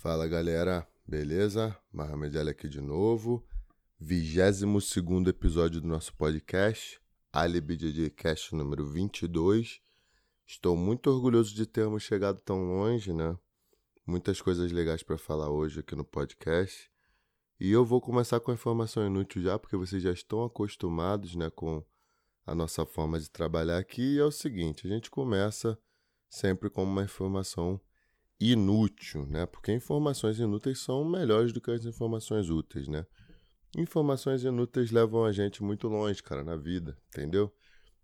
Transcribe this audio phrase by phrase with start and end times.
[0.00, 1.76] Fala galera, beleza?
[1.92, 3.46] Mohamed Ali aqui de novo.
[4.00, 6.98] 22 episódio do nosso podcast,
[7.30, 9.78] Alibi DJ Cast número 22.
[10.46, 13.36] Estou muito orgulhoso de termos chegado tão longe, né?
[14.06, 16.90] Muitas coisas legais para falar hoje aqui no podcast.
[17.60, 21.50] E eu vou começar com a informação inútil já, porque vocês já estão acostumados, né,
[21.50, 21.84] com
[22.46, 24.14] a nossa forma de trabalhar aqui.
[24.14, 25.78] E é o seguinte, a gente começa
[26.26, 27.78] sempre com uma informação
[28.40, 29.44] inútil, né?
[29.44, 33.04] Porque informações inúteis são melhores do que as informações úteis, né?
[33.76, 37.52] Informações inúteis levam a gente muito longe, cara, na vida, entendeu?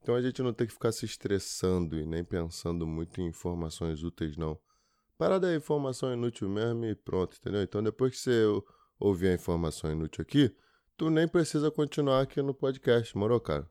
[0.03, 4.05] Então a gente não tem que ficar se estressando e nem pensando muito em informações
[4.05, 4.59] úteis, não.
[5.19, 7.63] Parada é informação inútil mesmo e pronto, entendeu?
[7.63, 8.45] Então depois que você
[9.01, 10.55] ouvir a informação inútil aqui,
[10.97, 13.69] tu nem precisa continuar aqui no podcast, moro, cara?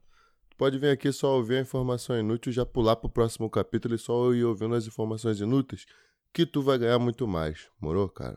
[0.50, 4.00] Tu pode vir aqui só ouvir a informação inútil, já pular pro próximo capítulo e
[4.00, 5.86] só ir ouvindo as informações inúteis
[6.36, 7.70] que tu vai ganhar muito mais.
[7.80, 8.36] Morou, cara?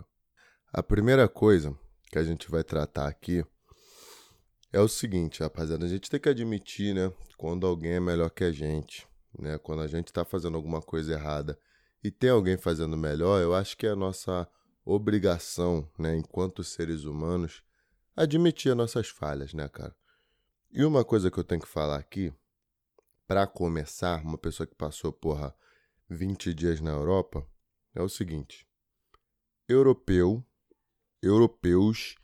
[0.72, 1.76] A primeira coisa
[2.12, 3.44] que a gente vai tratar aqui
[4.72, 5.84] é o seguinte, rapaziada.
[5.84, 7.12] A gente tem que admitir, né?
[7.36, 9.04] Quando alguém é melhor que a gente,
[9.36, 9.58] né?
[9.58, 11.58] Quando a gente tá fazendo alguma coisa errada
[12.00, 14.48] e tem alguém fazendo melhor, eu acho que é a nossa
[14.84, 16.14] obrigação, né?
[16.14, 17.64] Enquanto seres humanos,
[18.14, 19.96] admitir as nossas falhas, né, cara?
[20.70, 22.32] E uma coisa que eu tenho que falar aqui,
[23.26, 25.52] para começar, uma pessoa que passou, porra,
[26.08, 27.44] 20 dias na Europa,
[27.94, 28.66] é o seguinte:
[29.68, 30.44] europeu,
[31.22, 32.14] europeus,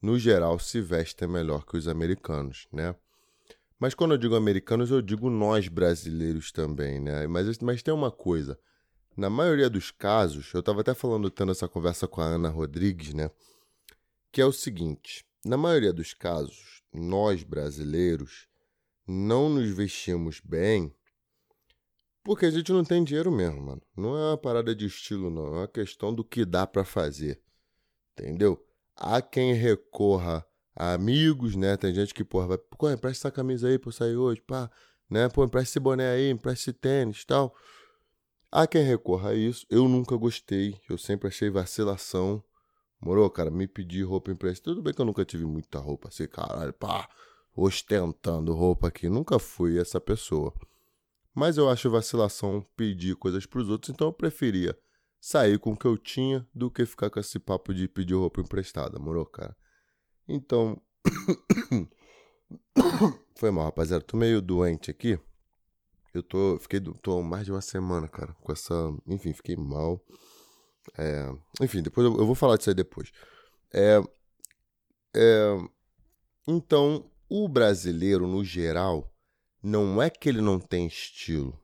[0.00, 2.94] no geral, se vestem melhor que os americanos, né?
[3.78, 7.26] Mas quando eu digo americanos, eu digo nós brasileiros também, né?
[7.26, 8.58] Mas, mas tem uma coisa.
[9.16, 13.12] Na maioria dos casos, eu estava até falando, tendo essa conversa com a Ana Rodrigues,
[13.12, 13.30] né?
[14.32, 18.48] Que é o seguinte: na maioria dos casos, nós brasileiros
[19.06, 20.94] não nos vestimos bem
[22.26, 23.82] porque a gente não tem dinheiro mesmo, mano.
[23.96, 25.46] Não é uma parada de estilo, não.
[25.46, 27.40] É uma questão do que dá para fazer.
[28.12, 28.60] Entendeu?
[28.96, 31.76] Há quem recorra a amigos, né?
[31.76, 34.68] Tem gente que, porra, vai, pô, empresta essa camisa aí pra eu sair hoje, pá.
[35.08, 35.28] Né?
[35.28, 37.54] Pô, empresta esse boné aí, empresta esse tênis tal.
[38.50, 39.64] Há quem recorra a isso.
[39.70, 40.80] Eu nunca gostei.
[40.90, 42.42] Eu sempre achei vacilação.
[43.00, 43.52] Morou, cara?
[43.52, 44.74] Me pedir roupa emprestada.
[44.74, 47.08] Tudo bem que eu nunca tive muita roupa assim, caralho, pá,
[47.54, 49.08] ostentando roupa aqui.
[49.08, 50.52] Nunca fui essa pessoa.
[51.36, 54.74] Mas eu acho vacilação pedir coisas para os outros, então eu preferia
[55.20, 58.40] sair com o que eu tinha do que ficar com esse papo de pedir roupa
[58.40, 59.54] emprestada, moro, cara?
[60.26, 60.80] Então.
[63.36, 64.02] Foi mal, rapaziada.
[64.02, 65.20] Tô meio doente aqui.
[66.14, 66.58] Eu tô.
[66.58, 66.80] Fiquei.
[66.80, 68.32] Tô mais de uma semana, cara.
[68.40, 68.74] Com essa.
[69.06, 70.02] Enfim, fiquei mal.
[70.96, 71.30] É,
[71.60, 73.12] enfim, depois eu, eu, vou falar disso aí depois.
[73.74, 74.00] É,
[75.14, 75.56] é,
[76.48, 79.12] então, o brasileiro, no geral,
[79.66, 81.60] não é que ele não tem estilo,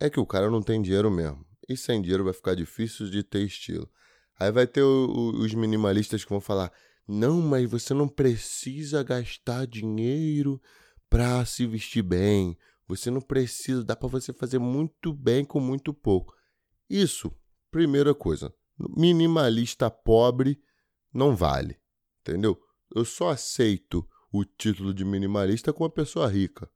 [0.00, 1.46] é que o cara não tem dinheiro mesmo.
[1.68, 3.86] E sem dinheiro vai ficar difícil de ter estilo.
[4.40, 6.72] Aí vai ter o, o, os minimalistas que vão falar:
[7.06, 10.58] não, mas você não precisa gastar dinheiro
[11.10, 12.56] pra se vestir bem.
[12.86, 16.34] Você não precisa, dá para você fazer muito bem com muito pouco.
[16.88, 17.30] Isso,
[17.70, 18.50] primeira coisa.
[18.96, 20.58] Minimalista pobre
[21.12, 21.78] não vale.
[22.22, 22.58] Entendeu?
[22.96, 26.70] Eu só aceito o título de minimalista com uma pessoa rica.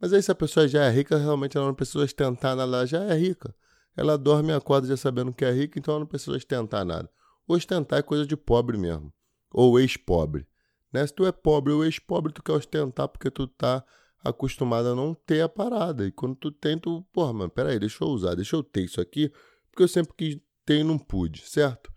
[0.00, 2.86] Mas aí se a pessoa já é rica, realmente ela não precisa ostentar nada, ela
[2.86, 3.54] já é rica.
[3.96, 7.08] Ela dorme e acorda já sabendo que é rica, então ela não precisa ostentar nada.
[7.46, 9.12] Ostentar é coisa de pobre mesmo.
[9.52, 10.46] Ou ex-pobre.
[10.92, 11.06] Né?
[11.06, 13.84] Se tu é pobre ou ex-pobre, tu quer ostentar porque tu tá
[14.24, 16.06] acostumado a não ter a parada.
[16.06, 19.00] E quando tu tem, tu, porra, mano, peraí, deixa eu usar, deixa eu ter isso
[19.00, 19.30] aqui,
[19.70, 21.92] porque eu sempre quis ter e não pude, certo?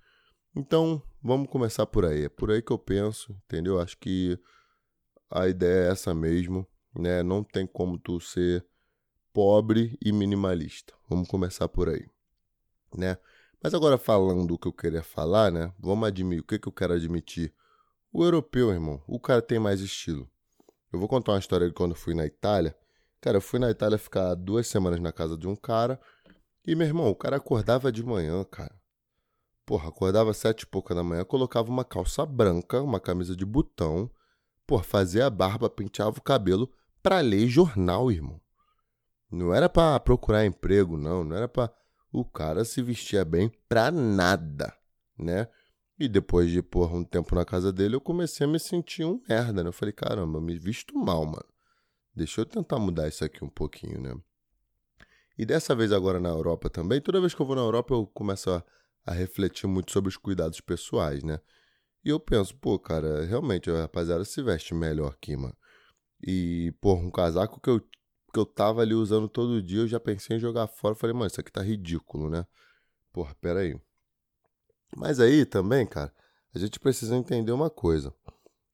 [0.56, 2.26] Então, vamos começar por aí.
[2.26, 3.80] É por aí que eu penso, entendeu?
[3.80, 4.38] Acho que
[5.30, 7.24] a ideia é essa mesmo né?
[7.24, 8.66] Não tem como tu ser
[9.34, 10.94] pobre e minimalista.
[11.08, 12.06] Vamos começar por aí,
[12.96, 13.18] né?
[13.62, 15.74] Mas agora falando o que eu queria falar, né?
[15.80, 17.54] Vamos admitir, o que, que eu quero admitir?
[18.12, 20.30] O europeu, irmão, o cara tem mais estilo.
[20.92, 22.76] Eu vou contar uma história de quando eu fui na Itália.
[23.20, 26.00] Cara, eu fui na Itália ficar duas semanas na casa de um cara.
[26.66, 28.76] E, meu irmão, o cara acordava de manhã, cara.
[29.66, 34.10] Porra, acordava sete e pouca da manhã, colocava uma calça branca, uma camisa de botão.
[34.66, 36.72] Porra, fazia a barba, penteava o cabelo,
[37.08, 38.38] para ler jornal, irmão.
[39.32, 41.24] Não era para procurar emprego, não.
[41.24, 41.72] Não era para
[42.12, 44.76] o cara se vestir bem pra nada,
[45.18, 45.48] né?
[45.98, 49.22] E depois de porra, um tempo na casa dele, eu comecei a me sentir um
[49.26, 49.70] merda, né?
[49.70, 51.46] Eu falei, caramba, me visto mal, mano.
[52.14, 54.14] Deixa eu tentar mudar isso aqui um pouquinho, né?
[55.38, 58.06] E dessa vez agora na Europa também, toda vez que eu vou na Europa eu
[58.06, 58.62] começo a,
[59.06, 61.40] a refletir muito sobre os cuidados pessoais, né?
[62.04, 65.56] E eu penso, pô, cara, realmente a rapaziada se veste melhor aqui, mano.
[66.22, 70.00] E, porra, um casaco que eu, que eu tava ali usando todo dia, eu já
[70.00, 70.96] pensei em jogar fora.
[70.96, 72.46] Falei, mano, isso aqui tá ridículo, né?
[73.12, 73.80] Porra, pera aí.
[74.96, 76.14] Mas aí também, cara,
[76.54, 78.14] a gente precisa entender uma coisa.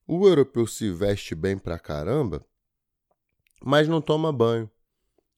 [0.06, 2.44] O europeu se veste bem pra caramba,
[3.62, 4.70] mas não toma banho.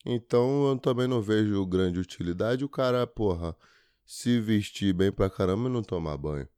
[0.04, 3.56] Então eu também não vejo grande utilidade o cara, porra,
[4.04, 6.48] se vestir bem pra caramba e não tomar banho.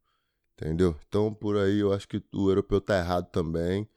[0.54, 0.98] Entendeu?
[1.06, 3.88] Então por aí eu acho que o europeu tá errado também,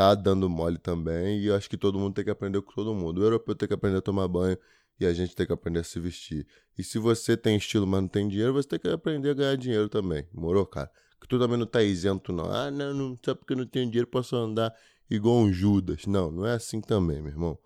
[0.00, 2.94] tá dando mole também, e eu acho que todo mundo tem que aprender com todo
[2.94, 3.20] mundo.
[3.20, 4.56] O europeu tem que aprender a tomar banho
[4.98, 6.46] e a gente tem que aprender a se vestir.
[6.78, 9.56] E se você tem estilo, mas não tem dinheiro, você tem que aprender a ganhar
[9.56, 10.26] dinheiro também.
[10.32, 10.90] Morou, cara?
[11.20, 12.50] Que tu também não tá isento, não.
[12.50, 14.74] Ah, não, não, só porque eu não tenho dinheiro posso andar
[15.10, 16.06] igual um Judas.
[16.06, 17.58] Não, não é assim também, meu irmão.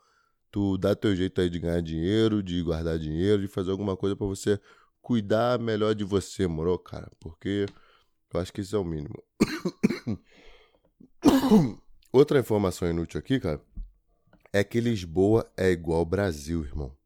[0.51, 4.17] Tu dá teu jeito aí de ganhar dinheiro, de guardar dinheiro, de fazer alguma coisa
[4.17, 4.59] para você
[5.01, 7.09] cuidar melhor de você, morou, cara?
[7.21, 7.67] Porque
[8.33, 9.23] eu acho que isso é o mínimo.
[12.15, 13.61] Outra informação inútil aqui, cara,
[14.53, 16.97] é que Lisboa é igual Brasil, irmão.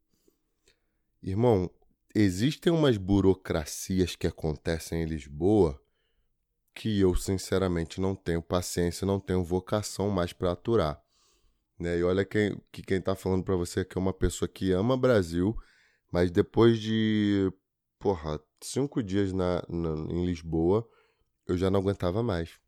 [1.19, 1.67] Irmão,
[2.13, 5.81] existem umas burocracias que acontecem em Lisboa
[6.75, 11.01] que eu sinceramente não tenho paciência, não tenho vocação mais para aturar.
[11.79, 11.97] Né?
[11.97, 14.95] E olha quem, que quem tá falando para você que é uma pessoa que ama
[14.95, 15.57] Brasil,
[16.11, 17.51] mas depois de,
[17.97, 20.87] porra, cinco dias na, na em Lisboa,
[21.47, 22.59] eu já não aguentava mais.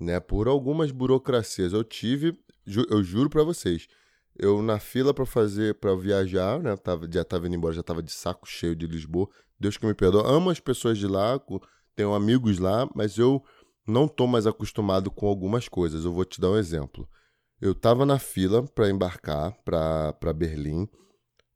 [0.00, 0.18] Né?
[0.18, 3.86] Por algumas burocracias eu tive, ju, eu juro para vocês,
[4.36, 6.74] eu na fila para fazer, para viajar, né?
[6.76, 9.28] Tava, já tava indo embora, já tava de saco cheio de Lisboa.
[9.58, 10.26] Deus que me perdoa.
[10.26, 11.38] Amo as pessoas de lá,
[11.94, 13.44] tenho amigos lá, mas eu
[13.86, 16.06] não tô mais acostumado com algumas coisas.
[16.06, 17.06] Eu vou te dar um exemplo.
[17.60, 20.88] Eu tava na fila para embarcar para Berlim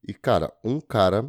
[0.06, 1.26] e, cara, um cara,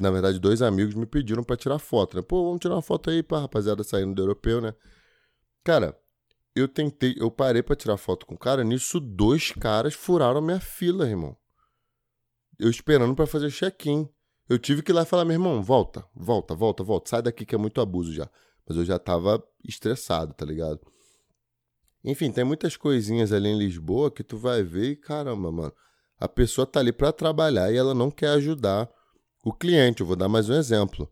[0.00, 2.22] na verdade, dois amigos me pediram para tirar foto, né?
[2.22, 4.72] Pô, vamos tirar uma foto aí pra rapaziada saindo do europeu, né?
[5.62, 5.94] Cara,
[6.56, 10.58] eu tentei, eu parei para tirar foto com o cara, nisso dois caras furaram minha
[10.58, 11.36] fila, irmão.
[12.58, 14.08] Eu esperando para fazer check-in.
[14.48, 17.44] Eu tive que ir lá e falar, meu irmão, volta, volta, volta, volta, sai daqui
[17.44, 18.30] que é muito abuso já.
[18.66, 20.80] Mas eu já tava estressado, tá ligado?
[22.02, 25.72] Enfim, tem muitas coisinhas ali em Lisboa que tu vai ver e caramba, mano.
[26.18, 28.88] A pessoa tá ali para trabalhar e ela não quer ajudar
[29.44, 30.00] o cliente.
[30.00, 31.10] Eu vou dar mais um exemplo.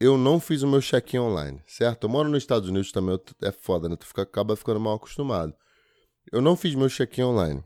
[0.00, 2.04] Eu não fiz o meu check-in online, certo?
[2.04, 3.96] Eu moro nos Estados Unidos também, é foda, né?
[3.96, 5.54] Tu fica, acaba ficando mal acostumado.
[6.32, 7.62] Eu não fiz meu check-in online,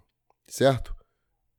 [0.48, 0.92] certo?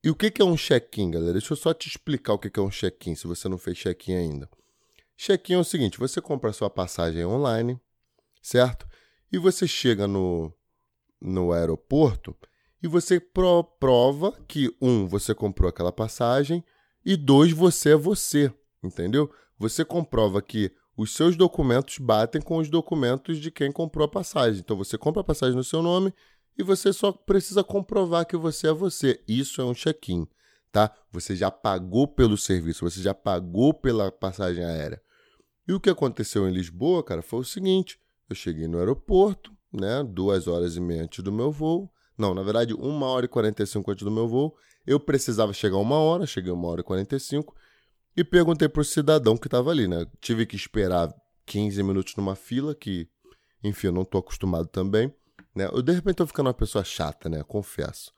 [0.04, 1.32] E o que, que é um check-in, galera?
[1.32, 3.78] Deixa eu só te explicar o que, que é um check-in, se você não fez
[3.78, 4.50] check-in ainda.
[5.16, 7.80] Check-in é o seguinte: você compra a sua passagem online,
[8.42, 8.86] certo?
[9.32, 10.54] E você chega no,
[11.22, 12.36] no aeroporto
[12.84, 16.64] e você pro, prova que, um, você comprou aquela passagem
[17.04, 19.32] e, dois, você é você, entendeu?
[19.58, 24.60] Você comprova que os seus documentos batem com os documentos de quem comprou a passagem.
[24.60, 26.14] Então você compra a passagem no seu nome
[26.58, 29.22] e você só precisa comprovar que você é você.
[29.28, 30.28] Isso é um check-in,
[30.72, 30.94] tá?
[31.12, 35.02] Você já pagou pelo serviço, você já pagou pela passagem aérea.
[35.68, 38.00] E o que aconteceu em Lisboa, cara, foi o seguinte:
[38.30, 41.92] eu cheguei no aeroporto, né, duas horas e meia antes do meu voo.
[42.18, 44.56] Não, na verdade, uma hora e quarenta e cinco antes do meu voo.
[44.88, 47.16] Eu precisava chegar uma hora, cheguei uma hora e quarenta
[48.16, 50.06] e perguntei pro cidadão que estava ali, né?
[50.22, 51.14] Tive que esperar
[51.46, 53.10] 15 minutos numa fila, que,
[53.64, 55.14] enfim, eu não tô acostumado também.
[55.54, 55.66] Né?
[55.72, 57.44] Eu, de repente, tô ficando uma pessoa chata, né?
[57.44, 58.12] Confesso.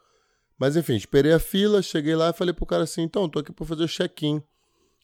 [0.57, 3.51] Mas, enfim, esperei a fila, cheguei lá e falei pro cara assim: então, tô aqui
[3.51, 4.37] para fazer o check-in.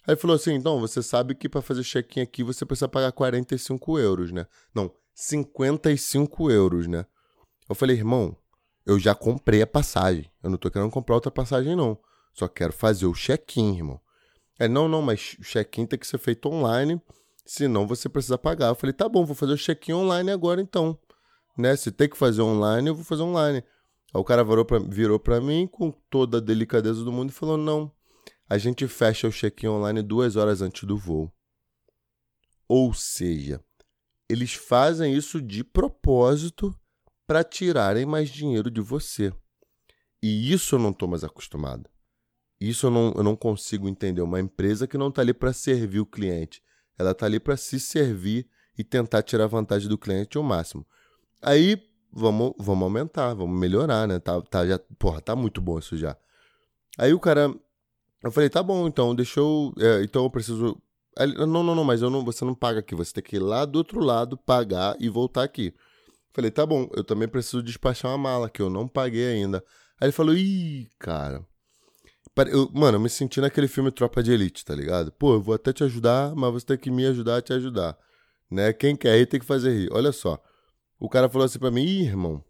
[0.05, 3.11] Aí ele falou assim: então, você sabe que para fazer check-in aqui você precisa pagar
[3.11, 4.47] 45 euros, né?
[4.73, 7.05] Não, 55 euros, né?
[7.69, 8.35] Eu falei, irmão,
[8.85, 10.29] eu já comprei a passagem.
[10.41, 11.97] Eu não tô querendo comprar outra passagem, não.
[12.33, 14.01] Só quero fazer o check-in, irmão.
[14.59, 17.01] É, não, não, mas o check-in tem que ser feito online,
[17.45, 18.67] senão você precisa pagar.
[18.67, 20.97] Eu falei, tá bom, vou fazer o check-in online agora então
[21.57, 21.75] né?
[21.75, 23.63] Se tem que fazer online, eu vou fazer online.
[24.13, 27.33] Aí o cara virou pra, virou pra mim com toda a delicadeza do mundo e
[27.33, 27.91] falou: não,
[28.49, 31.31] a gente fecha o check-in online duas horas antes do voo.
[32.67, 33.63] Ou seja,
[34.27, 36.75] eles fazem isso de propósito
[37.27, 39.31] para tirarem mais dinheiro de você.
[40.21, 41.89] E isso eu não estou mais acostumado.
[42.69, 44.21] Isso eu não, eu não consigo entender.
[44.21, 46.63] Uma empresa que não está ali para servir o cliente,
[46.97, 50.85] ela está ali para se servir e tentar tirar vantagem do cliente ao máximo.
[51.41, 51.77] Aí,
[52.09, 54.17] vamos, vamos aumentar, vamos melhorar, né?
[54.17, 56.15] Tá, tá, já, porra, tá muito bom isso já.
[56.97, 57.53] Aí o cara.
[58.23, 59.73] Eu falei, tá bom, então, deixa eu.
[59.77, 60.81] É, então eu preciso.
[61.39, 62.95] Não, não, não, mas eu não, você não paga aqui.
[62.95, 65.73] Você tem que ir lá do outro lado, pagar e voltar aqui.
[66.31, 69.57] Falei, tá bom, eu também preciso despachar uma mala que eu não paguei ainda.
[69.99, 71.45] Aí ele falou, ih, cara.
[72.35, 75.11] Eu, mano, eu me senti naquele filme Tropa de Elite, tá ligado?
[75.11, 77.97] Pô, eu vou até te ajudar, mas você tem que me ajudar a te ajudar.
[78.49, 78.73] Né?
[78.73, 79.89] Quem quer rir tem que fazer rir.
[79.91, 80.41] Olha só.
[80.99, 82.43] O cara falou assim para mim, irmão,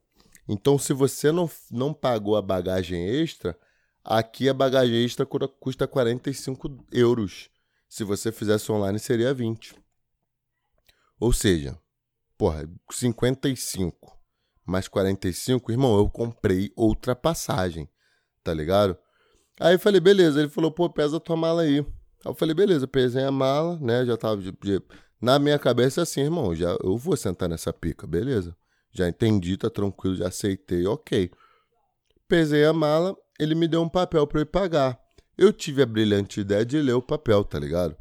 [0.48, 3.58] então se você não, não pagou a bagagem extra,
[4.04, 7.50] aqui a bagagem extra custa 45 euros.
[7.90, 9.76] Se você fizesse online, seria 20.
[11.20, 11.78] Ou seja,
[12.38, 14.14] porra, 55
[14.66, 17.90] mais 45, irmão, eu comprei outra passagem,
[18.44, 18.98] tá ligado?
[19.60, 20.40] Aí eu falei, beleza.
[20.40, 21.80] Ele falou, pô, pesa tua mala aí.
[21.80, 21.86] Aí
[22.26, 24.06] eu falei, beleza, pesei a mala, né?
[24.06, 24.82] Já tava de, de...
[25.22, 28.56] Na minha cabeça assim, irmão, já eu vou sentar nessa pica, beleza.
[28.92, 31.32] Já entendi, tá tranquilo, já aceitei, ok.
[32.28, 35.00] Pesei a mala, ele me deu um papel para eu pagar.
[35.38, 37.96] Eu tive a brilhante ideia de ler o papel, tá ligado?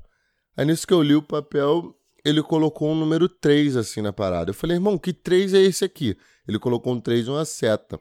[0.57, 4.51] Aí nisso que eu li o papel, ele colocou um número 3 assim na parada.
[4.51, 6.17] Eu falei, irmão, que 3 é esse aqui?
[6.47, 7.99] Ele colocou um 3 e uma seta.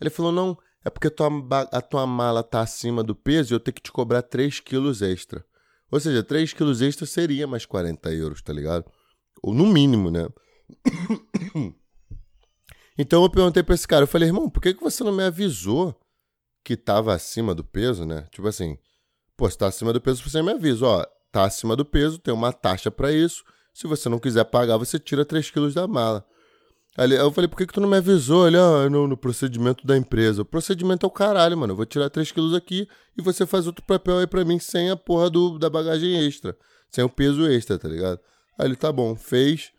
[0.00, 1.28] Ele falou, não, é porque a tua,
[1.72, 5.02] a tua mala tá acima do peso e eu tenho que te cobrar 3 quilos
[5.02, 5.44] extra.
[5.90, 8.84] Ou seja, 3 quilos extra seria mais 40 euros, tá ligado?
[9.42, 10.28] Ou no mínimo, né?
[13.00, 15.22] Então eu perguntei pra esse cara, eu falei, irmão, por que, que você não me
[15.22, 15.96] avisou
[16.64, 18.26] que tava acima do peso, né?
[18.32, 18.76] Tipo assim,
[19.36, 22.34] pô, se tá acima do peso, você me avisa, ó, tá acima do peso, tem
[22.34, 23.44] uma taxa para isso.
[23.72, 26.26] Se você não quiser pagar, você tira 3 quilos da mala.
[26.98, 28.48] Aí eu falei, por que, que tu não me avisou?
[28.48, 30.42] Ele, ah, no, no, procedimento da empresa.
[30.42, 31.70] O procedimento é o caralho, mano.
[31.72, 34.90] Eu vou tirar 3 quilos aqui e você faz outro papel aí pra mim sem
[34.90, 36.58] a porra do, da bagagem extra.
[36.90, 38.18] Sem o peso extra, tá ligado?
[38.58, 39.70] Aí ele, tá bom, fez.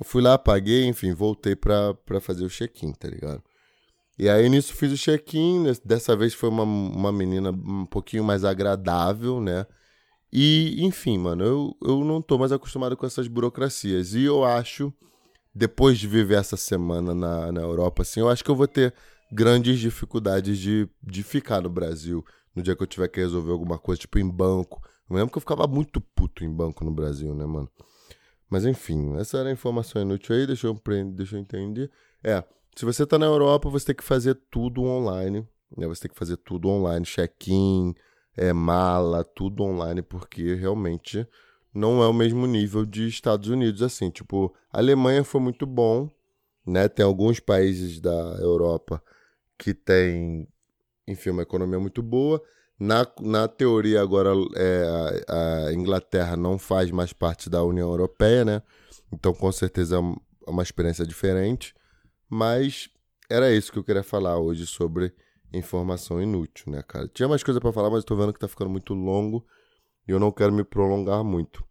[0.00, 3.40] Eu fui lá, paguei, enfim, voltei pra, pra fazer o check-in, tá ligado?
[4.18, 5.72] E aí nisso fiz o check-in.
[5.84, 9.64] Dessa vez foi uma, uma menina um pouquinho mais agradável, né?
[10.32, 14.14] E, enfim, mano, eu, eu não tô mais acostumado com essas burocracias.
[14.14, 14.92] E eu acho,
[15.54, 18.92] depois de viver essa semana na, na Europa, assim, eu acho que eu vou ter
[19.30, 23.78] grandes dificuldades de, de ficar no Brasil no dia que eu tiver que resolver alguma
[23.78, 24.80] coisa, tipo em banco.
[25.08, 27.68] Eu lembro que eu ficava muito puto em banco no Brasil, né, mano?
[28.48, 30.80] Mas enfim, essa era a informação inútil aí, deixa eu,
[31.12, 31.90] deixa eu entender.
[32.22, 32.42] É,
[32.76, 35.46] se você tá na Europa, você tem que fazer tudo online.
[35.76, 35.86] Né?
[35.88, 37.94] Você tem que fazer tudo online, check-in,
[38.36, 41.26] é, mala, tudo online, porque realmente
[41.74, 44.08] não é o mesmo nível de Estados Unidos, assim.
[44.08, 46.08] Tipo, a Alemanha foi muito bom,
[46.64, 46.88] né?
[46.88, 49.02] Tem alguns países da Europa
[49.58, 50.48] que tem,
[51.06, 52.40] enfim, uma economia muito boa.
[52.78, 58.44] Na, na teoria, agora, é, a, a Inglaterra não faz mais parte da União Europeia,
[58.44, 58.62] né?
[59.12, 61.74] Então, com certeza, é uma experiência diferente.
[62.28, 62.88] Mas
[63.28, 65.12] era isso que eu queria falar hoje sobre
[65.52, 67.08] informação inútil, né, cara?
[67.08, 69.44] Tinha mais coisa para falar, mas tô vendo que tá ficando muito longo
[70.06, 71.64] e eu não quero me prolongar muito.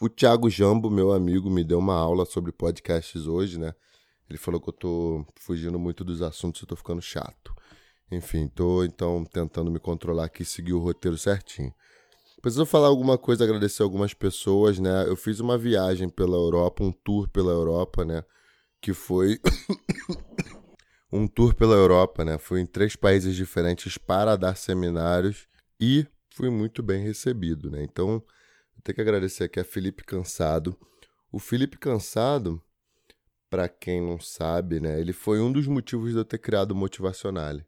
[0.00, 3.74] O Thiago Jambo, meu amigo, me deu uma aula sobre podcasts hoje, né?
[4.28, 7.54] Ele falou que eu tô fugindo muito dos assuntos, eu tô ficando chato.
[8.10, 11.74] Enfim, tô então tentando me controlar aqui e seguir o roteiro certinho.
[12.40, 15.08] Preciso falar alguma coisa, agradecer algumas pessoas, né?
[15.08, 18.22] Eu fiz uma viagem pela Europa, um tour pela Europa, né?
[18.80, 19.40] Que foi
[21.10, 22.38] um tour pela Europa, né?
[22.38, 25.48] Fui em três países diferentes para dar seminários
[25.80, 26.06] e
[26.38, 27.82] fui muito bem recebido, né?
[27.82, 28.10] Então,
[28.76, 30.78] eu tenho que agradecer aqui a Felipe Cansado.
[31.32, 32.62] O Felipe Cansado,
[33.50, 35.00] para quem não sabe, né?
[35.00, 37.66] Ele foi um dos motivos de eu ter criado o Motivacionale.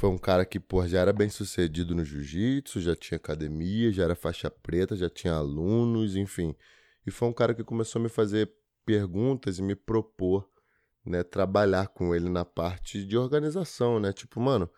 [0.00, 4.02] Foi um cara que, pô, já era bem sucedido no jiu-jitsu, já tinha academia, já
[4.02, 6.56] era faixa preta, já tinha alunos, enfim.
[7.06, 8.50] E foi um cara que começou a me fazer
[8.84, 10.50] perguntas e me propor
[11.06, 14.12] né, trabalhar com ele na parte de organização, né?
[14.12, 14.68] Tipo, mano,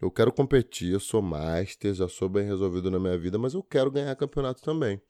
[0.00, 3.62] eu quero competir, eu sou master, já sou bem resolvido na minha vida, mas eu
[3.62, 5.00] quero ganhar campeonato também.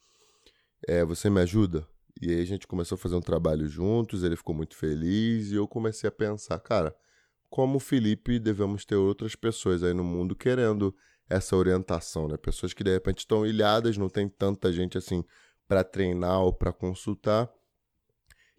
[0.86, 1.86] É, você me ajuda?
[2.20, 5.54] E aí a gente começou a fazer um trabalho juntos, ele ficou muito feliz e
[5.54, 6.94] eu comecei a pensar, cara,
[7.48, 10.94] como o Felipe devemos ter outras pessoas aí no mundo querendo
[11.28, 12.36] essa orientação, né?
[12.36, 15.24] Pessoas que de repente estão ilhadas, não tem tanta gente assim
[15.68, 17.48] para treinar ou para consultar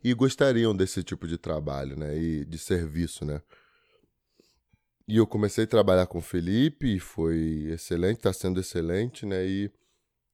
[0.04, 2.18] e gostariam desse tipo de trabalho, né?
[2.18, 3.42] E de serviço, né?
[5.12, 9.46] E eu comecei a trabalhar com o Felipe foi excelente, está sendo excelente, né?
[9.46, 9.70] E,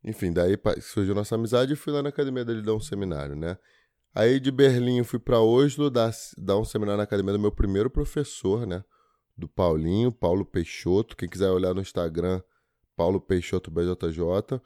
[0.04, 3.58] enfim, daí surgiu nossa amizade e fui lá na academia dele dar um seminário, né?
[4.14, 7.52] Aí de Berlim eu fui para Oslo dar, dar um seminário na academia do meu
[7.52, 8.84] primeiro professor, né?
[9.36, 11.18] Do Paulinho, Paulo Peixoto.
[11.18, 12.40] Quem quiser olhar no Instagram,
[12.96, 14.62] Paulo Peixoto BJJ.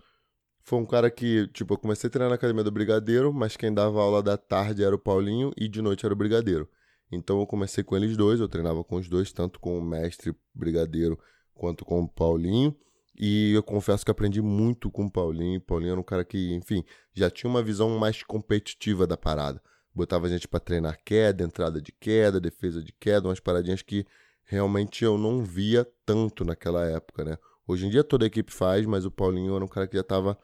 [0.60, 3.74] Foi um cara que, tipo, eu comecei a treinar na academia do Brigadeiro, mas quem
[3.74, 6.68] dava aula da tarde era o Paulinho e de noite era o Brigadeiro.
[7.12, 10.34] Então eu comecei com eles dois, eu treinava com os dois, tanto com o mestre
[10.54, 11.20] Brigadeiro
[11.54, 12.76] quanto com o Paulinho.
[13.20, 15.60] E eu confesso que aprendi muito com o Paulinho.
[15.60, 19.62] O Paulinho era um cara que, enfim, já tinha uma visão mais competitiva da parada.
[19.94, 24.06] Botava a gente para treinar queda, entrada de queda, defesa de queda, umas paradinhas que
[24.46, 27.38] realmente eu não via tanto naquela época, né?
[27.68, 30.02] Hoje em dia toda a equipe faz, mas o Paulinho era um cara que já
[30.02, 30.38] estava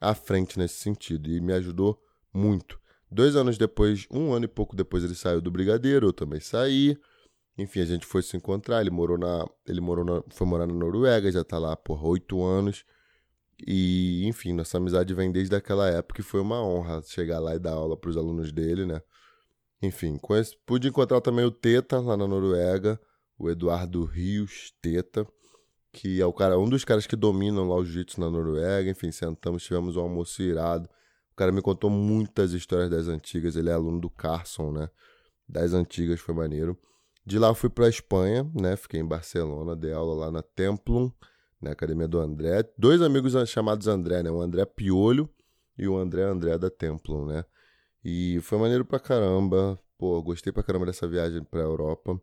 [0.00, 2.80] à frente nesse sentido e me ajudou muito.
[3.10, 6.96] Dois anos depois, um ano e pouco depois, ele saiu do Brigadeiro, eu também saí.
[7.58, 8.80] Enfim, a gente foi se encontrar.
[8.80, 9.46] Ele morou na.
[9.66, 12.84] Ele morou na, foi morar na Noruega, já tá lá por oito anos.
[13.66, 17.58] E, enfim, nossa amizade vem desde aquela época e foi uma honra chegar lá e
[17.58, 19.00] dar aula para os alunos dele, né?
[19.80, 23.00] Enfim, conheci, pude encontrar também o Teta lá na Noruega,
[23.38, 25.26] o Eduardo Rios Teta,
[25.92, 28.90] que é o cara, um dos caras que dominam lá o jiu-jitsu na Noruega.
[28.90, 30.88] Enfim, sentamos, tivemos um almoço irado.
[31.36, 33.56] O cara me contou muitas histórias das antigas.
[33.56, 34.88] Ele é aluno do Carson, né?
[35.46, 36.78] Das antigas, foi maneiro.
[37.26, 38.74] De lá fui para Espanha, né?
[38.74, 41.12] Fiquei em Barcelona, dei aula lá na Templum
[41.60, 42.66] na academia do André.
[42.78, 44.30] Dois amigos chamados André, né?
[44.30, 45.28] O André Piolho
[45.76, 47.44] e o André André da Templum, né?
[48.02, 49.78] E foi maneiro pra caramba.
[49.98, 52.18] Pô, gostei pra caramba dessa viagem pra Europa.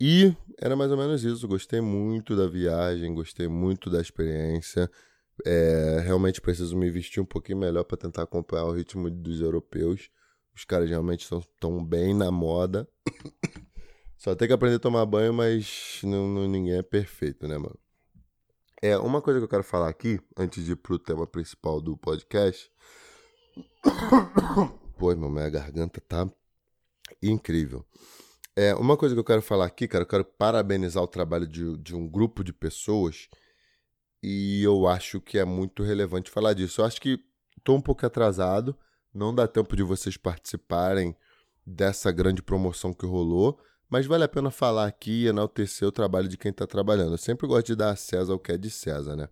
[0.00, 1.46] E era mais ou menos isso.
[1.46, 4.90] Gostei muito da viagem, gostei muito da experiência.
[5.46, 10.10] É, realmente preciso me vestir um pouquinho melhor para tentar acompanhar o ritmo dos europeus.
[10.54, 12.88] Os caras realmente estão bem na moda.
[14.18, 17.78] Só tem que aprender a tomar banho, mas não, não, ninguém é perfeito, né, mano?
[18.82, 21.96] É, uma coisa que eu quero falar aqui, antes de ir pro tema principal do
[21.96, 22.70] podcast.
[24.98, 26.28] Pô, meu, minha garganta tá
[27.22, 27.84] incrível.
[28.56, 31.76] É, uma coisa que eu quero falar aqui, cara, eu quero parabenizar o trabalho de,
[31.78, 33.28] de um grupo de pessoas
[34.22, 36.80] e eu acho que é muito relevante falar disso.
[36.80, 37.18] Eu acho que
[37.62, 38.76] tô um pouco atrasado,
[39.12, 41.16] não dá tempo de vocês participarem
[41.66, 43.58] dessa grande promoção que rolou,
[43.88, 47.12] mas vale a pena falar aqui e enaltecer o trabalho de quem está trabalhando.
[47.12, 49.28] Eu sempre gosto de dar a César o que é de César, né?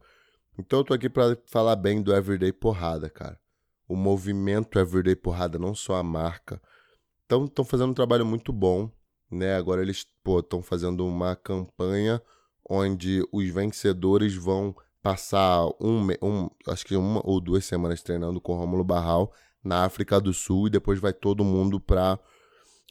[0.59, 3.39] Então eu tô aqui para falar bem do Everyday Porrada, cara.
[3.87, 6.61] O movimento Everyday Porrada, não só a marca.
[7.23, 8.91] Estão fazendo um trabalho muito bom,
[9.31, 9.57] né?
[9.57, 12.23] Agora eles estão fazendo uma campanha
[12.69, 18.55] onde os vencedores vão passar um, um, acho que uma ou duas semanas treinando com
[18.55, 19.33] o Rômulo Barral
[19.63, 22.19] na África do Sul e depois vai todo mundo para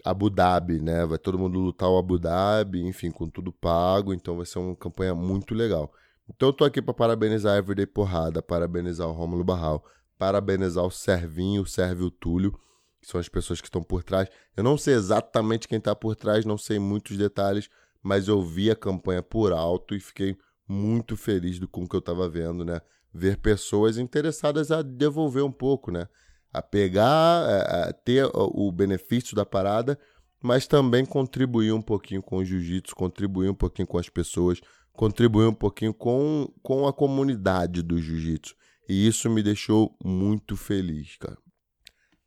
[0.03, 1.05] Abu Dhabi, né?
[1.05, 4.75] Vai todo mundo lutar o Abu Dhabi, enfim, com tudo pago, então vai ser uma
[4.75, 5.91] campanha muito legal.
[6.29, 9.83] Então eu tô aqui para parabenizar a Everyday Porrada, parabenizar o Rômulo Barral,
[10.17, 12.57] parabenizar o Servinho, o Sérvio Túlio,
[13.01, 14.29] que são as pessoas que estão por trás.
[14.55, 17.69] Eu não sei exatamente quem tá por trás, não sei muitos detalhes,
[18.05, 20.37] mas eu vi a campanha por alto e fiquei
[20.67, 22.79] muito feliz do com o que eu tava vendo, né?
[23.13, 26.07] Ver pessoas interessadas a devolver um pouco, né?
[26.55, 27.43] a pegar,
[27.89, 29.99] a, ter o benefício da parada,
[30.41, 34.61] mas também contribuir um pouquinho com o jiu-jitsu, contribuir um pouquinho com as pessoas,
[34.93, 38.55] contribuir um pouquinho com, com a comunidade do jiu-jitsu.
[38.87, 41.37] E isso me deixou muito feliz, cara.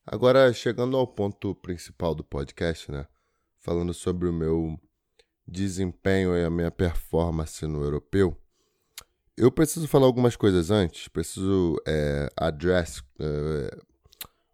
[0.04, 3.06] Agora, chegando ao ponto principal do podcast, né?
[3.60, 4.78] Falando sobre o meu
[5.48, 8.36] desempenho e a minha performance no europeu,
[9.36, 11.08] eu preciso falar algumas coisas antes.
[11.08, 13.78] Preciso é, address, é,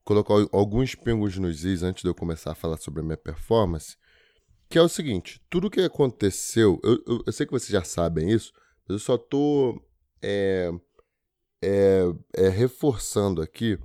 [0.05, 3.97] colocar alguns pingos nos is antes de eu começar a falar sobre a minha performance,
[4.69, 8.31] que é o seguinte, tudo que aconteceu, eu, eu, eu sei que vocês já sabem
[8.31, 8.53] isso,
[8.87, 9.81] mas eu só tô
[10.23, 10.71] é,
[11.63, 12.03] é,
[12.35, 13.79] é, reforçando aqui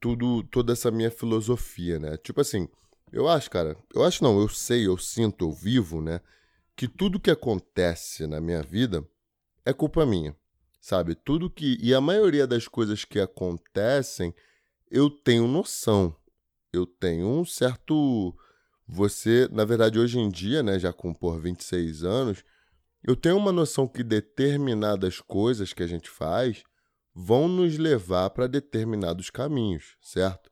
[0.00, 2.16] tudo, toda essa minha filosofia, né?
[2.16, 2.68] Tipo assim,
[3.12, 6.20] eu acho, cara, eu acho não, eu sei, eu sinto, eu vivo, né?
[6.76, 9.06] Que tudo que acontece na minha vida
[9.64, 10.36] é culpa minha,
[10.80, 11.14] sabe?
[11.14, 11.76] Tudo que.
[11.80, 14.34] E a maioria das coisas que acontecem
[14.90, 16.14] eu tenho noção.
[16.72, 18.34] Eu tenho um certo.
[18.86, 22.42] Você, na verdade, hoje em dia, né, já com por 26 anos,
[23.04, 26.62] eu tenho uma noção que determinadas coisas que a gente faz
[27.14, 30.50] vão nos levar para determinados caminhos, certo?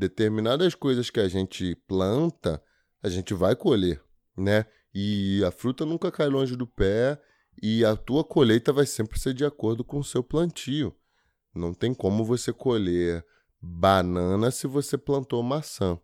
[0.00, 2.62] Determinadas coisas que a gente planta,
[3.02, 4.02] a gente vai colher,
[4.34, 4.64] né?
[4.94, 7.20] E a fruta nunca cai longe do pé
[7.62, 10.96] e a tua colheita vai sempre ser de acordo com o seu plantio.
[11.54, 13.22] Não tem como você colher
[13.60, 16.00] banana se você plantou maçã.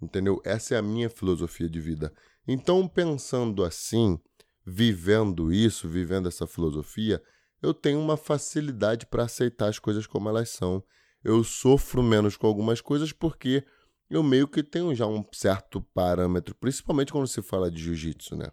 [0.00, 0.40] Entendeu?
[0.44, 2.14] Essa é a minha filosofia de vida.
[2.46, 4.16] Então, pensando assim,
[4.64, 7.20] vivendo isso, vivendo essa filosofia,
[7.60, 10.84] eu tenho uma facilidade para aceitar as coisas como elas são.
[11.22, 13.62] Eu sofro menos com algumas coisas porque
[14.08, 18.50] eu meio que tenho já um certo parâmetro, principalmente quando se fala de jiu-jitsu, né?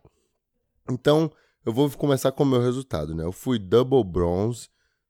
[0.90, 1.32] Então,
[1.66, 3.24] eu vou começar com o meu resultado, né?
[3.24, 4.70] Eu fui double bronze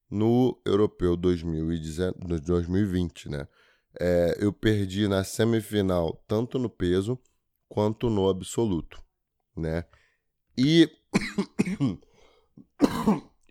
[0.10, 3.48] no Europeu 2020, né?
[4.00, 7.20] É, eu perdi na semifinal tanto no peso
[7.67, 9.04] quanto no absoluto,
[9.56, 9.84] né?
[10.58, 10.89] E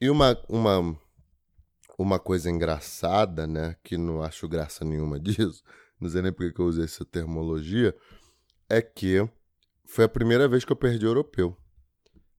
[0.01, 0.99] e uma, uma
[1.98, 3.76] uma coisa engraçada, né?
[3.82, 5.62] Que não acho graça nenhuma disso,
[6.00, 7.94] não sei nem porque que eu usei essa termologia,
[8.68, 9.28] é que
[9.85, 11.56] foi a primeira vez que eu perdi o europeu,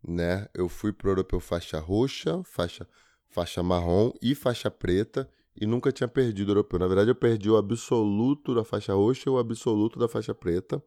[0.05, 0.47] né?
[0.53, 2.87] Eu fui pro europeu faixa roxa, faixa
[3.29, 6.79] faixa marrom e faixa preta e nunca tinha perdido o europeu.
[6.79, 10.81] Na verdade, eu perdi o absoluto da faixa roxa e o absoluto da faixa preta,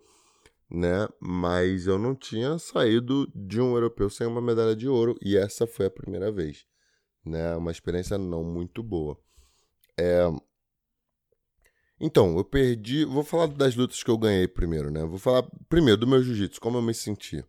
[0.70, 1.09] né?
[1.20, 5.66] Mas eu não tinha saído de um europeu sem uma medalha de ouro e essa
[5.66, 6.64] foi a primeira vez,
[7.24, 7.54] né?
[7.56, 9.18] Uma experiência não muito boa.
[9.98, 10.22] É...
[12.00, 13.04] Então, eu perdi.
[13.04, 15.04] Vou falar das lutas que eu ganhei primeiro, né?
[15.04, 17.44] Vou falar primeiro do meu jiu-jitsu, como eu me senti.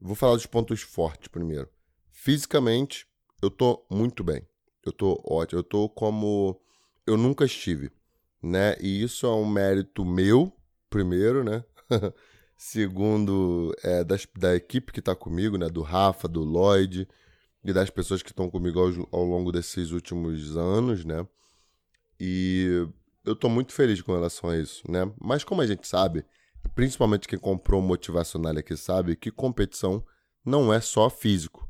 [0.00, 1.68] Vou falar dos pontos fortes primeiro.
[2.12, 3.06] Fisicamente,
[3.42, 4.46] eu tô muito bem.
[4.84, 5.58] Eu tô ótimo.
[5.58, 6.60] Eu tô como
[7.06, 7.90] eu nunca estive,
[8.42, 8.76] né?
[8.80, 10.52] E isso é um mérito meu,
[10.88, 11.64] primeiro, né?
[12.56, 15.68] Segundo, é, das, da equipe que tá comigo, né?
[15.68, 17.08] Do Rafa, do Lloyd
[17.64, 21.26] e das pessoas que estão comigo ao, ao longo desses últimos anos, né?
[22.18, 22.86] E
[23.24, 25.10] eu tô muito feliz com relação a isso, né?
[25.20, 26.24] Mas como a gente sabe,
[26.74, 30.04] principalmente quem comprou o motivacional aqui sabe que competição
[30.44, 31.68] não é só físico.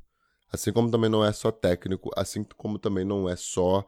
[0.52, 3.86] Assim como também não é só técnico, assim como também não é só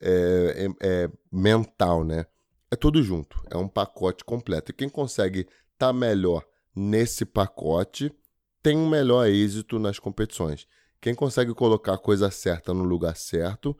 [0.00, 2.26] é, é, é mental, né?
[2.70, 4.70] É tudo junto, é um pacote completo.
[4.70, 8.12] E quem consegue estar tá melhor nesse pacote
[8.62, 10.66] tem um melhor êxito nas competições.
[11.00, 13.76] Quem consegue colocar a coisa certa no lugar certo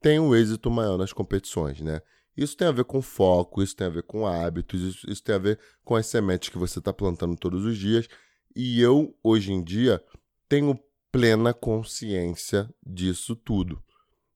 [0.00, 2.00] tem um êxito maior nas competições, né?
[2.36, 5.34] Isso tem a ver com foco, isso tem a ver com hábitos, isso, isso tem
[5.34, 8.08] a ver com as sementes que você está plantando todos os dias.
[8.54, 10.00] E eu, hoje em dia,
[10.48, 10.78] tenho
[11.10, 13.82] plena consciência disso tudo.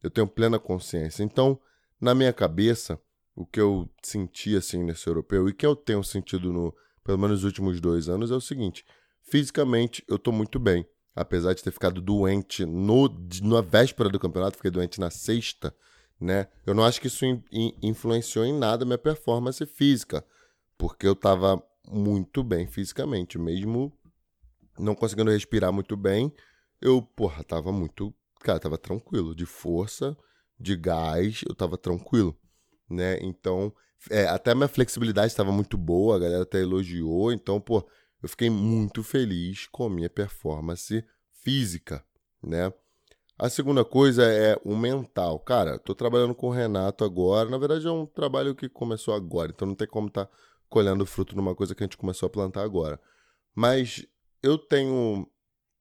[0.03, 1.23] Eu tenho plena consciência.
[1.23, 1.61] Então,
[2.01, 3.01] na minha cabeça,
[3.37, 7.37] o que eu senti assim nesse europeu e que eu tenho sentido no, pelo menos
[7.37, 8.85] nos últimos dois anos é o seguinte:
[9.23, 10.85] fisicamente eu estou muito bem.
[11.15, 13.09] Apesar de ter ficado doente no,
[13.43, 15.75] na véspera do campeonato, fiquei doente na sexta,
[16.19, 16.49] né?
[16.65, 20.25] Eu não acho que isso in, in, influenciou em nada a minha performance física,
[20.79, 23.93] porque eu estava muito bem fisicamente, mesmo
[24.79, 26.33] não conseguindo respirar muito bem,
[26.81, 30.17] eu, porra, tava muito, cara, tava tranquilo, de força,
[30.59, 32.37] de gás, eu tava tranquilo,
[32.89, 33.19] né?
[33.21, 33.73] Então,
[34.11, 37.87] é, até a minha flexibilidade estava muito boa, a galera até elogiou, então, pô,
[38.23, 42.05] eu fiquei muito feliz com a minha performance física,
[42.43, 42.73] né?
[43.39, 45.41] A segunda coisa é o mental.
[45.41, 47.51] Cara, tô trabalhando com o Renato agora.
[47.51, 50.33] Na verdade, é um trabalho que começou agora, então não tem como estar tá
[50.69, 53.01] colhendo fruto numa coisa que a gente começou a plantar agora.
[53.55, 54.07] Mas
[54.43, 55.27] eu tenho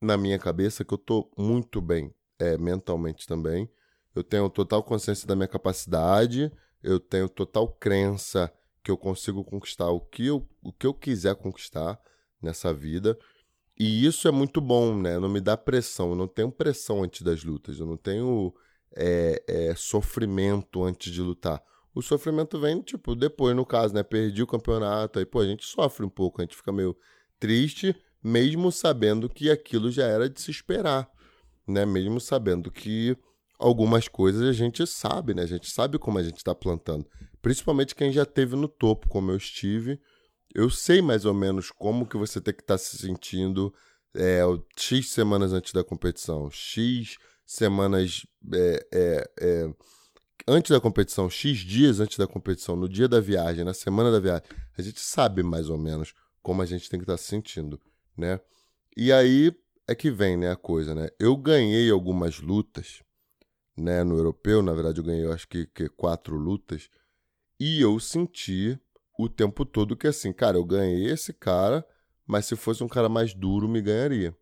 [0.01, 3.69] na minha cabeça que eu tô muito bem, é, mentalmente também.
[4.15, 6.51] Eu tenho total consciência da minha capacidade,
[6.82, 8.51] eu tenho total crença
[8.84, 12.01] que eu consigo conquistar o que eu, o que eu quiser conquistar
[12.41, 13.17] nessa vida.
[13.77, 15.17] E isso é muito bom, né?
[15.17, 16.12] Não me dá pressão.
[16.12, 17.80] Eu não tenho pressão antes das lutas.
[17.80, 18.54] Eu não tenho
[18.95, 21.62] é, é, sofrimento antes de lutar.
[21.93, 24.04] O sofrimento vem, tipo, depois, no caso, né?
[24.04, 25.19] Perdi o campeonato.
[25.19, 26.41] Aí, pô, a gente sofre um pouco.
[26.41, 26.95] A gente fica meio
[27.39, 31.10] triste, mesmo sabendo que aquilo já era de se esperar,
[31.67, 31.86] né?
[31.86, 33.17] Mesmo sabendo que
[33.58, 35.43] algumas coisas a gente sabe, né?
[35.43, 37.06] A gente sabe como a gente está plantando.
[37.41, 39.99] Principalmente quem já teve no topo, como eu estive
[40.53, 43.73] eu sei mais ou menos como que você tem que estar tá se sentindo
[44.13, 44.41] é,
[44.75, 49.73] X semanas antes da competição, X semanas é, é, é,
[50.47, 54.19] antes da competição, X dias antes da competição, no dia da viagem, na semana da
[54.19, 54.43] viagem.
[54.77, 57.79] A gente sabe mais ou menos como a gente tem que estar tá se sentindo,
[58.17, 58.39] né?
[58.95, 59.55] E aí
[59.87, 61.09] é que vem, né, a coisa, né?
[61.19, 63.01] Eu ganhei algumas lutas,
[63.77, 66.89] né, no europeu, na verdade eu ganhei, eu acho que, que quatro lutas,
[67.59, 68.79] e eu senti
[69.23, 71.86] o tempo todo que assim, cara, eu ganhei esse cara,
[72.25, 74.36] mas se fosse um cara mais duro, me ganharia,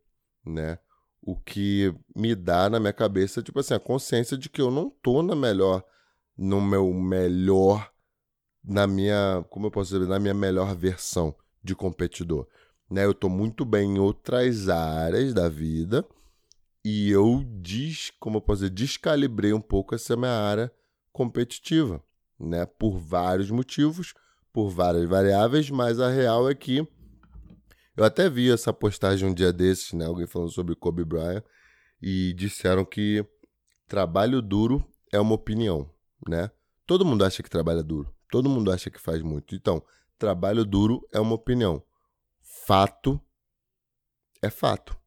[0.45, 0.79] né?
[1.21, 4.89] O que me dá na minha cabeça, tipo assim, a consciência de que eu não
[4.89, 5.83] tô na melhor,
[6.37, 7.91] no meu melhor,
[8.63, 12.47] na minha, como eu posso dizer, na minha melhor versão de competidor,
[12.89, 13.05] né?
[13.05, 16.05] Eu tô muito bem em outras áreas da vida
[16.85, 20.71] e eu diz, como eu posso dizer, descalibrei um pouco essa minha área
[21.11, 22.01] competitiva,
[22.39, 22.65] né?
[22.65, 24.13] Por vários motivos
[24.51, 26.87] por várias variáveis, mas a real é que
[27.95, 30.05] eu até vi essa postagem um dia desses, né?
[30.05, 31.43] Alguém falando sobre Kobe Bryant
[32.01, 33.25] e disseram que
[33.87, 35.89] trabalho duro é uma opinião,
[36.27, 36.49] né?
[36.85, 39.53] Todo mundo acha que trabalha duro, todo mundo acha que faz muito.
[39.53, 39.83] Então,
[40.17, 41.83] trabalho duro é uma opinião.
[42.41, 43.19] Fato
[44.41, 44.97] é fato.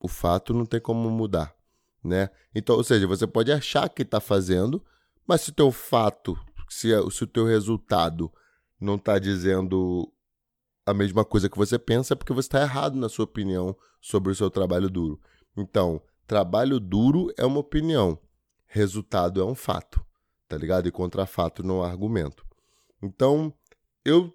[0.00, 1.54] O fato não tem como mudar,
[2.02, 2.28] né?
[2.52, 4.84] Então, ou seja, você pode achar que está fazendo,
[5.26, 6.36] mas se o teu fato,
[6.68, 8.32] se, se o teu resultado
[8.82, 10.12] não está dizendo
[10.84, 14.32] a mesma coisa que você pensa, é porque você está errado na sua opinião sobre
[14.32, 15.20] o seu trabalho duro.
[15.56, 18.18] Então, trabalho duro é uma opinião,
[18.66, 20.04] resultado é um fato,
[20.48, 20.88] tá ligado?
[20.88, 22.44] E contra fato não há argumento.
[23.00, 23.54] Então,
[24.04, 24.34] eu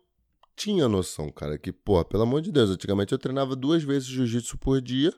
[0.56, 4.58] tinha noção, cara, que, porra, pelo amor de Deus, antigamente eu treinava duas vezes jiu-jitsu
[4.58, 5.14] por dia,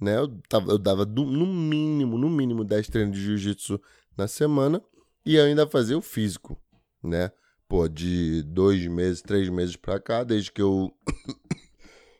[0.00, 0.18] né?
[0.18, 3.80] Eu, tava, eu dava do, no mínimo, no mínimo 10 treinos de jiu-jitsu
[4.16, 4.82] na semana
[5.24, 6.60] e ainda fazia o físico,
[7.02, 7.30] né?
[7.72, 10.94] Pô, de dois meses, três meses pra cá, desde que eu.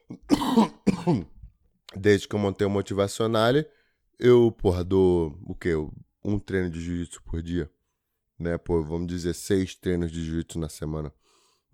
[1.95, 3.53] desde que eu montei o Motivacional,
[4.19, 5.73] eu, porra, dou o quê?
[6.25, 7.71] um treino de jiu-jitsu por dia,
[8.39, 8.57] né?
[8.57, 11.13] Pô, vamos dizer seis treinos de jiu-jitsu na semana.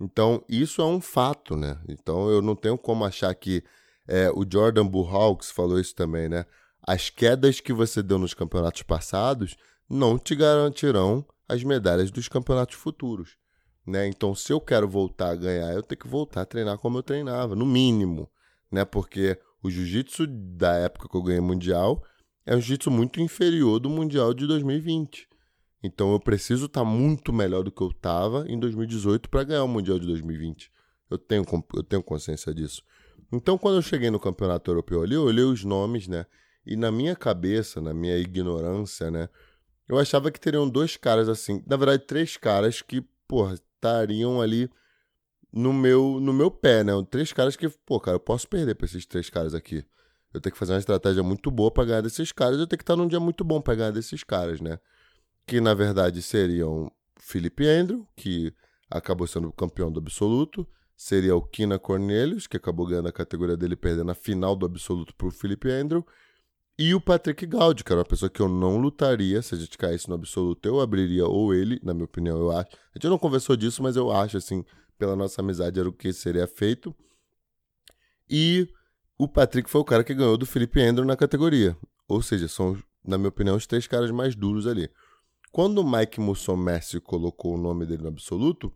[0.00, 1.78] Então, isso é um fato, né?
[1.88, 3.62] Então, eu não tenho como achar que
[4.08, 6.46] é, o Jordan Bullhawks falou isso também, né?
[6.82, 9.56] As quedas que você deu nos campeonatos passados
[9.88, 13.36] não te garantirão as medalhas dos campeonatos futuros,
[13.88, 14.06] né?
[14.06, 17.02] Então, se eu quero voltar a ganhar, eu tenho que voltar a treinar como eu
[17.02, 18.30] treinava, no mínimo,
[18.70, 18.84] né?
[18.84, 22.04] Porque o jiu-jitsu da época que eu ganhei mundial
[22.44, 25.26] é um jiu-jitsu muito inferior do mundial de 2020.
[25.82, 29.64] Então eu preciso estar tá muito melhor do que eu estava em 2018 para ganhar
[29.64, 30.70] o mundial de 2020.
[31.10, 32.82] Eu tenho, eu tenho consciência disso.
[33.32, 36.26] Então quando eu cheguei no campeonato europeu ali, eu olhei os nomes, né?
[36.66, 39.30] E na minha cabeça, na minha ignorância, né?
[39.88, 44.70] Eu achava que teriam dois caras assim, na verdade três caras que, porra, estariam ali
[45.52, 46.92] no meu no meu pé, né?
[47.10, 49.84] Três caras que, pô, cara, eu posso perder para esses três caras aqui.
[50.32, 52.82] Eu tenho que fazer uma estratégia muito boa para ganhar desses caras, eu tenho que
[52.82, 54.78] estar num dia muito bom para ganhar desses caras, né?
[55.46, 58.52] Que na verdade seriam Felipe Andrew, que
[58.90, 63.76] acabou sendo campeão do absoluto, seria o Kina Cornelius, que acabou ganhando a categoria dele
[63.76, 66.06] perdendo a final do absoluto pro Felipe Andrew,
[66.78, 69.76] e o Patrick Gaudi, que era uma pessoa que eu não lutaria se a gente
[69.76, 72.68] caísse no absoluto, eu abriria ou ele, na minha opinião, eu acho.
[72.94, 74.64] A gente não conversou disso, mas eu acho assim,
[74.96, 76.94] pela nossa amizade era o que seria feito.
[78.30, 78.68] E
[79.18, 81.76] o Patrick foi o cara que ganhou do Felipe Andrew na categoria.
[82.06, 84.88] Ou seja, são, na minha opinião, os três caras mais duros ali.
[85.50, 88.72] Quando o Mike Mussomessi colocou o nome dele no absoluto,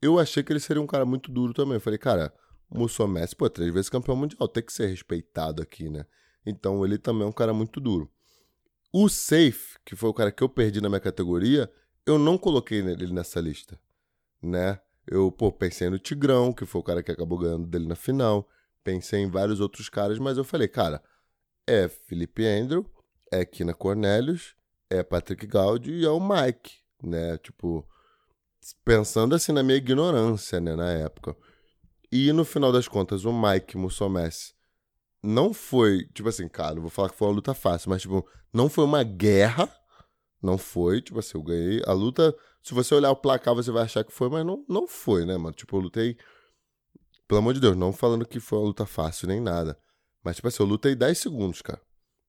[0.00, 1.74] eu achei que ele seria um cara muito duro também.
[1.74, 2.32] Eu falei, cara,
[2.70, 6.06] Mussomessi, pô, três vezes campeão mundial, tem que ser respeitado aqui, né?
[6.44, 8.10] Então ele também é um cara muito duro.
[8.92, 11.70] O Safe, que foi o cara que eu perdi na minha categoria,
[12.04, 13.78] eu não coloquei ele nessa lista,
[14.42, 14.80] né?
[15.06, 18.48] Eu, pô, pensei no Tigrão, que foi o cara que acabou ganhando dele na final
[18.82, 21.02] pensei em vários outros caras, mas eu falei, cara,
[21.66, 22.86] é Felipe Andrew,
[23.30, 24.54] é Kina Cornelius,
[24.88, 27.38] é Patrick Gaudi e é o Mike, né?
[27.38, 27.86] Tipo,
[28.84, 31.36] pensando assim na minha ignorância, né, na época.
[32.10, 34.54] E no final das contas, o Mike Mussomessi
[35.22, 38.26] não foi, tipo assim, cara, não vou falar que foi uma luta fácil, mas tipo,
[38.52, 39.68] não foi uma guerra,
[40.42, 43.84] não foi, tipo assim, eu ganhei a luta, se você olhar o placar você vai
[43.84, 45.54] achar que foi, mas não, não foi, né, mano?
[45.54, 46.16] Tipo, eu lutei
[47.30, 49.78] pelo amor de Deus, não falando que foi uma luta fácil nem nada.
[50.22, 51.80] Mas, tipo assim, eu lutei 10 segundos, cara.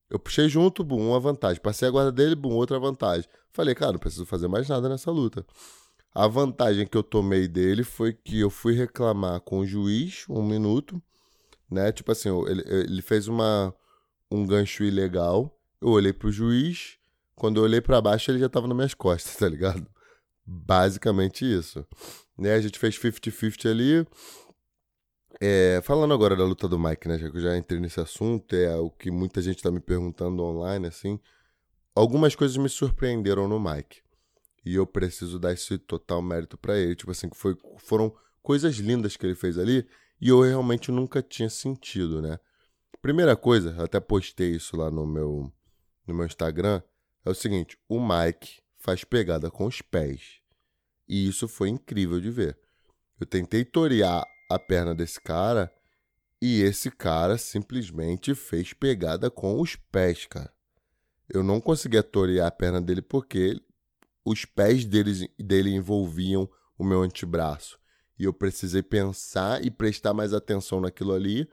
[0.10, 1.60] Eu puxei junto, bum, uma vantagem.
[1.60, 3.28] Passei a guarda dele, bum, outra vantagem.
[3.52, 5.44] Falei, cara, não preciso fazer mais nada nessa luta.
[6.14, 10.44] A vantagem que eu tomei dele foi que eu fui reclamar com o juiz um
[10.44, 11.02] minuto,
[11.72, 11.92] né?
[11.92, 13.74] Tipo assim, ele, ele fez uma,
[14.30, 15.58] um gancho ilegal.
[15.80, 16.98] Eu olhei pro juiz.
[17.36, 19.88] Quando eu olhei para baixo, ele já tava nas minhas costas, tá ligado?
[20.46, 21.88] Basicamente isso.
[22.38, 22.54] Né?
[22.54, 24.08] A gente fez 50-50 ali.
[25.40, 27.18] É, falando agora da luta do Mike, né?
[27.18, 30.44] Já que eu já entrei nesse assunto, é o que muita gente tá me perguntando
[30.44, 31.20] online, assim.
[31.96, 34.02] Algumas coisas me surpreenderam no Mike.
[34.64, 36.96] E eu preciso dar esse total mérito para ele.
[36.96, 39.88] Tipo assim, foi, foram coisas lindas que ele fez ali
[40.22, 42.40] e eu realmente nunca tinha sentido, né?
[43.02, 45.52] Primeira coisa, até postei isso lá no meu,
[46.06, 46.84] no meu Instagram,
[47.26, 50.40] é o seguinte: o Mike faz pegada com os pés.
[51.08, 52.58] E isso foi incrível de ver.
[53.20, 55.74] Eu tentei torear a perna desse cara
[56.40, 60.54] e esse cara simplesmente fez pegada com os pés, cara.
[61.28, 63.60] Eu não conseguia torear a perna dele porque
[64.24, 67.81] os pés dele, dele envolviam o meu antebraço.
[68.22, 71.50] E eu precisei pensar e prestar mais atenção naquilo ali.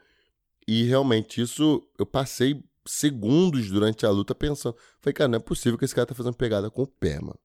[0.66, 4.76] E realmente isso eu passei segundos durante a luta pensando.
[5.00, 7.38] Falei, cara, não é possível que esse cara tá fazendo pegada com o pé, mano.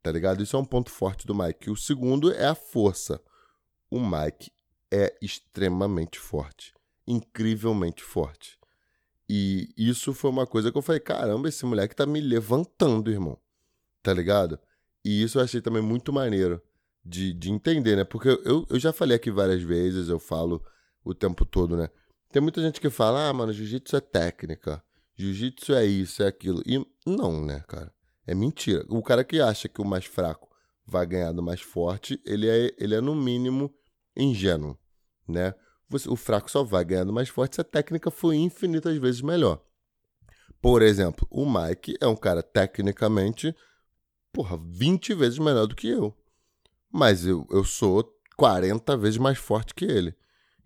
[0.00, 0.44] Tá ligado?
[0.44, 1.72] Isso é um ponto forte do Mike.
[1.72, 3.20] O segundo é a força.
[3.90, 4.52] O Mike
[4.92, 6.72] é extremamente forte.
[7.04, 8.60] Incrivelmente forte.
[9.28, 13.36] E isso foi uma coisa que eu falei: caramba, esse moleque tá me levantando, irmão.
[14.04, 14.56] Tá ligado?
[15.04, 16.62] E isso eu achei também muito maneiro
[17.04, 18.04] de, de entender, né?
[18.04, 20.62] Porque eu, eu já falei aqui várias vezes, eu falo
[21.04, 21.88] o tempo todo, né?
[22.30, 24.82] Tem muita gente que fala: ah, mano, jiu-jitsu é técnica.
[25.16, 26.62] Jiu-jitsu é isso, é aquilo.
[26.66, 27.92] E não, né, cara?
[28.26, 28.84] É mentira.
[28.88, 30.48] O cara que acha que o mais fraco
[30.86, 33.72] vai ganhar do mais forte, ele é, ele é no mínimo
[34.16, 34.78] ingênuo
[35.26, 35.54] né?
[35.88, 39.62] Você, o fraco só vai ganhando mais forte se a técnica for infinitas vezes melhor.
[40.60, 43.54] Por exemplo, o Mike é um cara tecnicamente,
[44.32, 46.16] porra, 20 vezes melhor do que eu.
[46.92, 48.04] Mas eu, eu sou
[48.36, 50.14] 40 vezes mais forte que ele.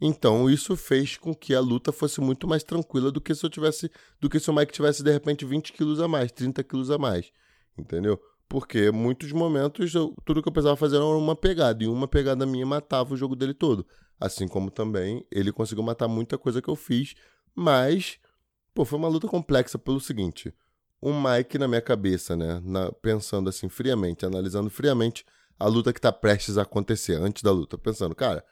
[0.01, 3.51] Então isso fez com que a luta fosse muito mais tranquila do que se eu
[3.51, 6.91] tivesse, do que se o Mike tivesse de repente 20 quilos a mais, 30 quilos
[6.91, 7.31] a mais,
[7.79, 8.21] entendeu?
[8.49, 12.45] Porque muitos momentos eu, tudo que eu precisava fazer era uma pegada e uma pegada
[12.45, 13.87] minha matava o jogo dele todo.
[14.21, 17.15] Assim como também ele conseguiu matar muita coisa que eu fiz,
[17.55, 18.19] mas
[18.75, 20.55] pô, foi uma luta complexa pelo seguinte:
[21.01, 22.61] o Mike na minha cabeça, né?
[22.63, 25.25] Na, pensando assim friamente, analisando friamente
[25.59, 27.79] a luta que tá prestes a acontecer, antes da luta.
[27.79, 28.45] Pensando, cara,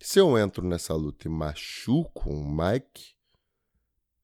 [0.00, 3.14] se eu entro nessa luta e machuco o Mike,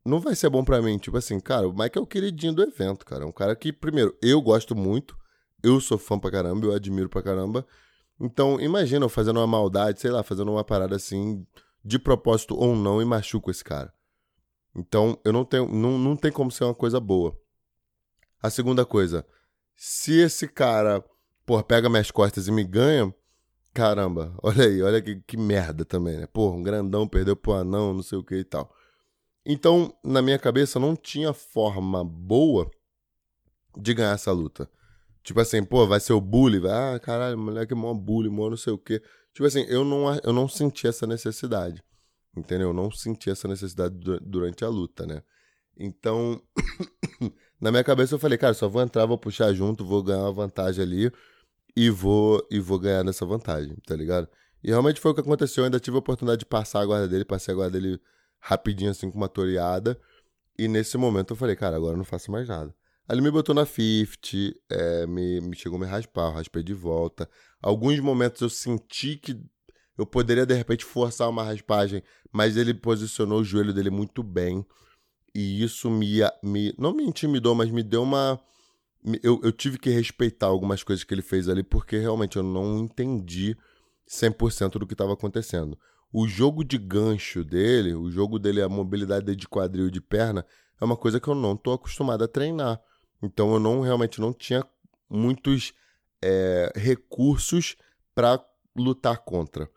[0.04, 0.98] não vai ser bom para mim.
[0.98, 3.24] Tipo assim, cara, o Mike é o queridinho do evento, cara.
[3.24, 5.16] É um cara que, primeiro, eu gosto muito,
[5.62, 7.66] eu sou fã pra caramba, eu admiro pra caramba.
[8.20, 11.46] Então, imagina eu fazendo uma maldade, sei lá, fazendo uma parada assim,
[11.84, 13.92] de propósito ou não, e machuco esse cara.
[14.74, 15.68] Então, eu não tenho.
[15.68, 17.38] Não, não tem como ser uma coisa boa.
[18.42, 19.26] A segunda coisa,
[19.74, 21.04] se esse cara,
[21.48, 23.12] pô, pega minhas costas e me ganha,
[23.72, 26.26] caramba, olha aí, olha que, que merda também, né?
[26.26, 28.70] Pô, um grandão perdeu pro anão, não sei o que e tal.
[29.46, 32.70] Então, na minha cabeça, não tinha forma boa
[33.74, 34.68] de ganhar essa luta.
[35.22, 38.50] Tipo assim, pô, vai ser o bully, vai, ah, caralho, moleque é mó bully, mó
[38.50, 39.02] não sei o quê.
[39.32, 41.82] Tipo assim, eu não, eu não senti essa necessidade.
[42.36, 42.68] Entendeu?
[42.68, 45.22] Eu não senti essa necessidade durante a luta, né?
[45.78, 46.42] Então,
[47.58, 50.32] na minha cabeça eu falei, cara, só vou entrar, vou puxar junto, vou ganhar uma
[50.32, 51.10] vantagem ali
[51.78, 54.28] e vou e vou ganhar nessa vantagem, tá ligado?
[54.64, 57.06] E realmente foi o que aconteceu, eu ainda tive a oportunidade de passar a guarda
[57.06, 58.00] dele, passei a guarda dele
[58.40, 59.96] rapidinho assim com uma toreada.
[60.58, 62.74] E nesse momento eu falei, cara, agora eu não faço mais nada.
[63.08, 66.74] Ali me botou na 50, é, me, me chegou a me raspar, eu raspei de
[66.74, 67.30] volta.
[67.62, 69.40] Alguns momentos eu senti que
[69.96, 74.66] eu poderia de repente forçar uma raspagem, mas ele posicionou o joelho dele muito bem.
[75.32, 78.40] E isso me, me não me intimidou, mas me deu uma.
[79.22, 82.78] Eu, eu tive que respeitar algumas coisas que ele fez ali, porque realmente eu não
[82.78, 83.56] entendi
[84.08, 85.78] 100% do que estava acontecendo.
[86.12, 90.44] O jogo de gancho dele, o jogo dele, a mobilidade de quadril de perna,
[90.80, 92.80] é uma coisa que eu não estou acostumado a treinar.
[93.22, 94.64] Então eu não realmente não tinha
[95.08, 95.74] muitos
[96.22, 97.76] é, recursos
[98.14, 98.42] para
[98.76, 99.70] lutar contra.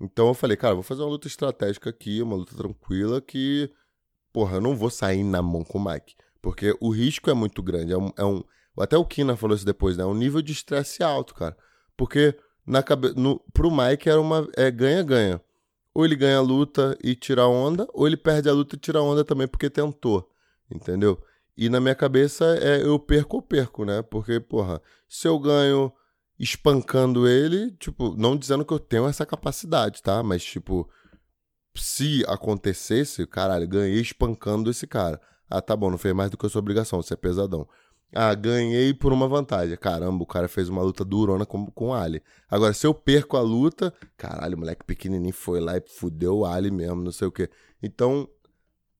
[0.00, 3.70] Então eu falei, cara, vou fazer uma luta estratégica aqui, uma luta tranquila que,
[4.32, 6.14] porra, eu não vou sair na mão com o Mike.
[6.40, 7.92] Porque o risco é muito grande.
[7.92, 8.42] É um, é um
[8.82, 10.02] até o Kina falou isso depois, né?
[10.02, 11.56] É um nível de estresse alto, cara.
[11.96, 13.12] Porque na cabe...
[13.14, 14.48] no, pro Mike era uma.
[14.56, 15.40] É ganha-ganha.
[15.94, 19.00] Ou ele ganha a luta e tira onda, ou ele perde a luta e tira
[19.00, 20.28] onda também porque tentou.
[20.68, 21.22] Entendeu?
[21.56, 24.02] E na minha cabeça é eu perco ou perco, né?
[24.02, 25.92] Porque, porra, se eu ganho
[26.38, 30.20] espancando ele, tipo, não dizendo que eu tenho essa capacidade, tá?
[30.22, 30.90] Mas, tipo,
[31.76, 35.20] se acontecesse, caralho, ganhei espancando esse cara.
[35.48, 37.68] Ah, tá bom, não fez mais do que a sua obrigação, você é pesadão.
[38.14, 39.76] Ah, ganhei por uma vantagem.
[39.76, 42.22] Caramba, o cara fez uma luta durona com, com o Ali.
[42.48, 46.46] Agora, se eu perco a luta, caralho, o moleque pequenininho foi lá e fudeu o
[46.46, 47.50] Ali mesmo, não sei o quê.
[47.82, 48.28] Então,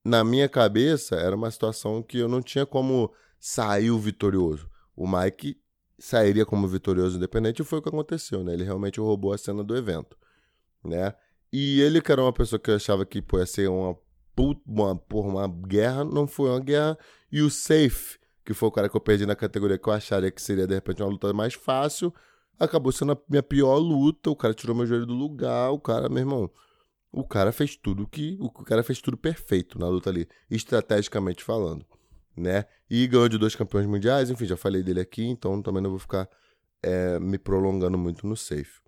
[0.05, 4.69] na minha cabeça, era uma situação que eu não tinha como sair o vitorioso.
[4.97, 5.61] O Mike
[5.99, 8.53] sairia como vitorioso independente e foi o que aconteceu, né?
[8.53, 10.17] Ele realmente roubou a cena do evento,
[10.83, 11.15] né?
[11.53, 13.97] E ele, que era uma pessoa que eu achava que pô, ia ser uma,
[14.67, 16.99] uma, porra, uma guerra, não foi uma guerra.
[17.31, 20.31] E o Safe, que foi o cara que eu perdi na categoria que eu acharia
[20.31, 22.13] que seria, de repente, uma luta mais fácil,
[22.59, 24.31] acabou sendo a minha pior luta.
[24.31, 26.51] O cara tirou meu joelho do lugar, o cara, meu irmão
[27.15, 28.37] o cara fez tudo que.
[28.41, 31.87] O cara fez tudo perfeito na luta ali, estrategicamente falando.
[32.37, 32.65] Né?
[32.91, 36.01] E ganhou de dois campeões mundiais, enfim, já falei dele aqui, então também não vou
[36.01, 36.29] ficar
[36.83, 38.81] é, me prolongando muito no safe.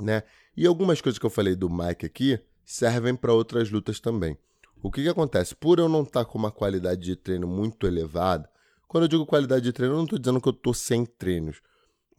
[0.00, 0.24] Né?
[0.56, 4.36] E algumas coisas que eu falei do Mike aqui servem para outras lutas também.
[4.82, 5.54] O que, que acontece?
[5.54, 8.50] Por eu não estar tá com uma qualidade de treino muito elevada,
[8.92, 11.62] quando eu digo qualidade de treino, eu não estou dizendo que eu estou sem treinos,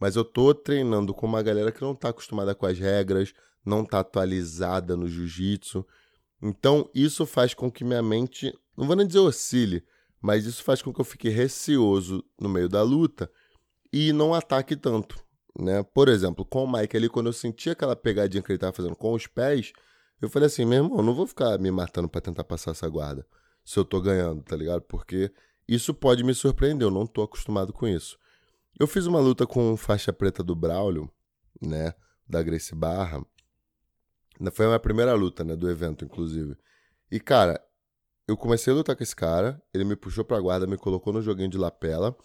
[0.00, 3.32] mas eu estou treinando com uma galera que não está acostumada com as regras,
[3.64, 5.86] não está atualizada no jiu-jitsu.
[6.42, 9.84] Então, isso faz com que minha mente, não vou nem dizer oscile,
[10.20, 13.30] mas isso faz com que eu fique receoso no meio da luta
[13.92, 15.16] e não ataque tanto.
[15.56, 15.80] Né?
[15.84, 18.96] Por exemplo, com o Mike ali, quando eu senti aquela pegadinha que ele estava fazendo
[18.96, 19.72] com os pés,
[20.20, 23.24] eu falei assim, meu irmão, não vou ficar me matando para tentar passar essa guarda
[23.64, 24.82] se eu tô ganhando, tá ligado?
[24.82, 25.30] Porque
[25.68, 28.18] isso pode me surpreender, eu não tô acostumado com isso.
[28.78, 31.10] Eu fiz uma luta com faixa preta do Braulio,
[31.60, 31.94] né,
[32.28, 33.24] da Grace Barra,
[34.52, 36.56] foi a minha primeira luta, né, do evento, inclusive.
[37.10, 37.60] E, cara,
[38.26, 41.22] eu comecei a lutar com esse cara, ele me puxou pra guarda, me colocou no
[41.22, 42.16] joguinho de lapela,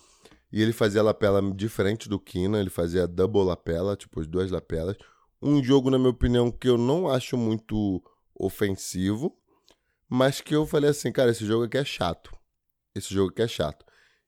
[0.51, 4.97] e ele fazia lapela diferente do Kina, ele fazia double lapela, tipo, as duas lapelas.
[5.41, 8.01] Um jogo, na minha opinião, que eu não acho muito
[8.33, 9.37] ofensivo,
[10.09, 12.31] mas que eu falei assim, cara, esse jogo aqui é chato.
[12.95, 13.85] Esse jogo aqui é chato.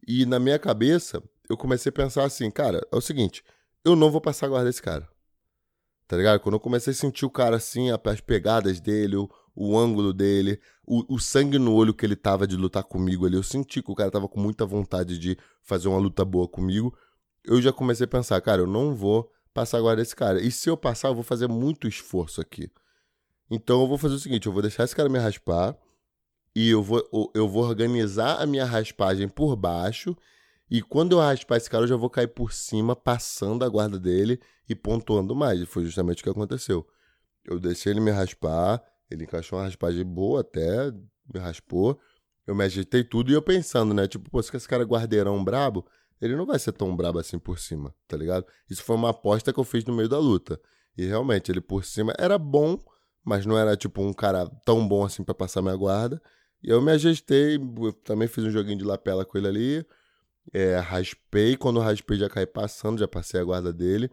[0.07, 3.43] E na minha cabeça, eu comecei a pensar assim, cara, é o seguinte,
[3.83, 5.07] eu não vou passar a guarda desse cara.
[6.07, 6.39] Tá ligado?
[6.41, 10.59] Quando eu comecei a sentir o cara assim, as pegadas dele, o, o ângulo dele,
[10.85, 13.91] o, o, sangue no olho que ele tava de lutar comigo ali, eu senti que
[13.91, 16.93] o cara tava com muita vontade de fazer uma luta boa comigo.
[17.43, 20.41] Eu já comecei a pensar, cara, eu não vou passar agora esse cara.
[20.41, 22.69] E se eu passar, eu vou fazer muito esforço aqui.
[23.49, 25.77] Então eu vou fazer o seguinte, eu vou deixar esse cara me raspar
[26.55, 30.15] e eu vou, eu vou organizar a minha raspagem por baixo.
[30.69, 33.99] E quando eu raspar esse cara, eu já vou cair por cima, passando a guarda
[33.99, 35.59] dele e pontuando mais.
[35.59, 36.87] E foi justamente o que aconteceu.
[37.45, 40.91] Eu deixei ele me raspar, ele encaixou uma raspagem boa até,
[41.33, 41.99] me raspou.
[42.45, 44.07] Eu me ajeitei tudo e eu pensando, né?
[44.07, 45.85] Tipo, pô, se esse cara é guardeirão brabo,
[46.21, 48.45] ele não vai ser tão brabo assim por cima, tá ligado?
[48.69, 50.59] Isso foi uma aposta que eu fiz no meio da luta.
[50.97, 52.77] E realmente, ele por cima era bom,
[53.23, 56.21] mas não era tipo um cara tão bom assim para passar minha guarda.
[56.63, 57.59] E eu me ajeitei,
[58.03, 59.85] também fiz um joguinho de lapela com ele ali.
[60.53, 64.11] É, raspei, quando raspei já caí passando, já passei a guarda dele.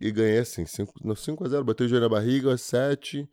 [0.00, 3.28] E ganhei assim, 5, no 5x0, botei o joelho na barriga, 7.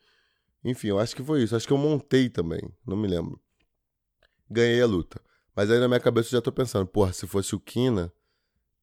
[0.63, 1.55] Enfim, eu acho que foi isso.
[1.55, 3.39] Acho que eu montei também, não me lembro.
[4.49, 5.21] Ganhei a luta.
[5.55, 8.11] Mas aí na minha cabeça eu já tô pensando, porra, se fosse o Kina,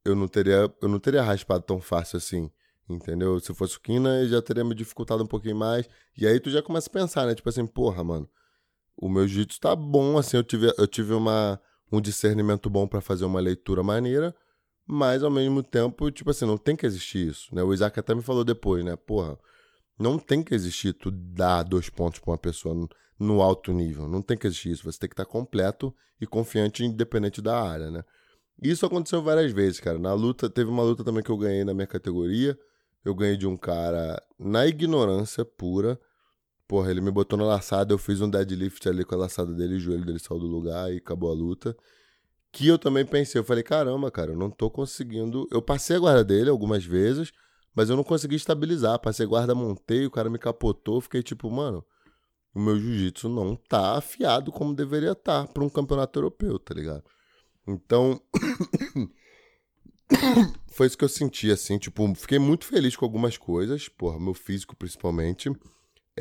[0.04, 2.50] eu não teria, eu não teria raspado tão fácil assim.
[2.88, 3.38] Entendeu?
[3.40, 5.88] Se fosse o Kina, já teria me dificultado um pouquinho mais.
[6.16, 7.34] E aí tu já começa a pensar, né?
[7.34, 8.28] Tipo assim, porra, mano,
[9.00, 11.58] o meu jiu-jitsu tá bom, assim, eu tive, eu tive uma,
[11.90, 14.34] um discernimento bom para fazer uma leitura maneira,
[14.86, 17.62] mas ao mesmo tempo, tipo assim, não tem que existir isso, né?
[17.62, 18.96] O Isaac até me falou depois, né?
[18.96, 19.38] Porra,
[19.98, 22.88] não tem que existir tu dar dois pontos pra uma pessoa
[23.18, 26.26] no, alto nível, não tem que existir isso, você tem que estar tá completo e
[26.26, 28.04] confiante independente da área, né?
[28.62, 29.98] Isso aconteceu várias vezes, cara.
[29.98, 32.58] Na luta, teve uma luta também que eu ganhei na minha categoria,
[33.02, 35.98] eu ganhei de um cara na ignorância pura.
[36.70, 39.74] Porra, ele me botou na laçada, eu fiz um deadlift ali com a laçada dele,
[39.74, 41.76] o joelho dele saiu do lugar e acabou a luta.
[42.52, 45.48] Que eu também pensei, eu falei, caramba, cara, eu não tô conseguindo.
[45.50, 47.32] Eu passei a guarda dele algumas vezes,
[47.74, 49.00] mas eu não consegui estabilizar.
[49.00, 51.84] Passei guarda, montei, o cara me capotou, fiquei tipo, mano,
[52.54, 56.72] o meu jiu-jitsu não tá afiado como deveria estar tá para um campeonato europeu, tá
[56.72, 57.02] ligado?
[57.66, 58.22] Então,
[60.70, 64.34] foi isso que eu senti, assim, tipo, fiquei muito feliz com algumas coisas, porra, meu
[64.34, 65.50] físico principalmente.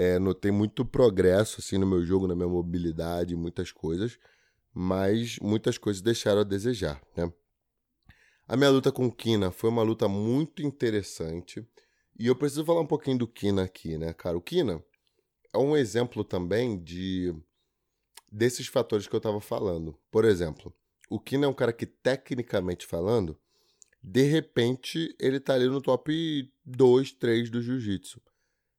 [0.02, 4.18] É, notei muito progresso, assim, no meu jogo, na minha mobilidade, muitas coisas,
[4.74, 7.30] mas muitas coisas deixaram a desejar, né?
[8.48, 11.68] A minha luta com o Kina foi uma luta muito interessante,
[12.18, 14.38] e eu preciso falar um pouquinho do Kina aqui, né, cara?
[14.38, 14.82] O Kina
[15.54, 17.36] é um exemplo também de
[18.32, 20.00] desses fatores que eu tava falando.
[20.10, 20.74] Por exemplo,
[21.10, 23.38] o Kina é um cara que, tecnicamente falando,
[24.02, 28.22] de repente ele tá ali no top 2, 3 do jiu-jitsu.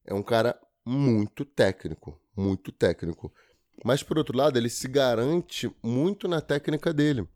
[0.07, 0.59] É um cara
[0.91, 3.33] muito técnico, muito técnico.
[3.85, 7.29] Mas por outro lado, ele se garante muito na técnica dele.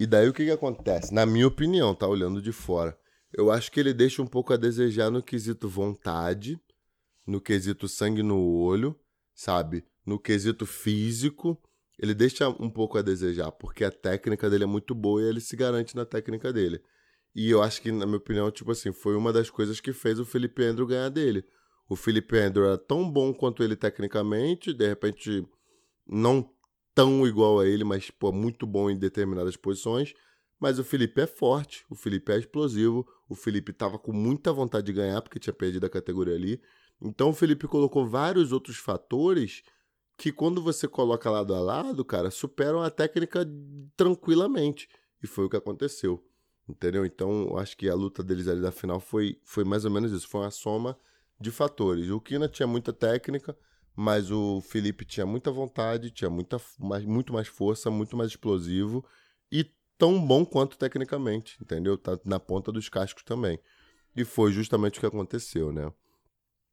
[0.00, 1.12] E daí o que, que acontece?
[1.12, 2.98] Na minha opinião, tá olhando de fora.
[3.32, 6.58] Eu acho que ele deixa um pouco a desejar no quesito vontade,
[7.26, 8.98] no quesito sangue no olho,
[9.34, 9.84] sabe?
[10.04, 11.60] No quesito físico,
[11.98, 15.40] ele deixa um pouco a desejar, porque a técnica dele é muito boa e ele
[15.40, 16.82] se garante na técnica dele.
[17.34, 20.18] E eu acho que, na minha opinião, tipo assim, foi uma das coisas que fez
[20.18, 21.44] o Felipe Andrew ganhar dele.
[21.88, 25.46] O Felipe Andrew era tão bom quanto ele tecnicamente, de repente
[26.06, 26.48] não
[26.94, 30.14] tão igual a ele, mas pô, muito bom em determinadas posições.
[30.58, 34.86] Mas o Felipe é forte, o Felipe é explosivo, o Felipe estava com muita vontade
[34.86, 36.62] de ganhar porque tinha perdido a categoria ali.
[37.00, 39.62] Então o Felipe colocou vários outros fatores
[40.16, 43.44] que quando você coloca lado a lado, cara, superam a técnica
[43.96, 44.88] tranquilamente.
[45.22, 46.24] E foi o que aconteceu.
[46.68, 47.04] Entendeu?
[47.04, 50.12] Então, eu acho que a luta deles ali da final foi, foi mais ou menos
[50.12, 50.28] isso.
[50.28, 50.96] Foi uma soma
[51.42, 52.08] de fatores.
[52.08, 53.56] O Kina tinha muita técnica,
[53.94, 59.04] mas o Felipe tinha muita vontade, tinha muita, mais, muito mais força, muito mais explosivo
[59.50, 59.66] e
[59.98, 61.98] tão bom quanto tecnicamente, entendeu?
[61.98, 63.58] Tá na ponta dos cascos também.
[64.16, 65.92] E foi justamente o que aconteceu, né?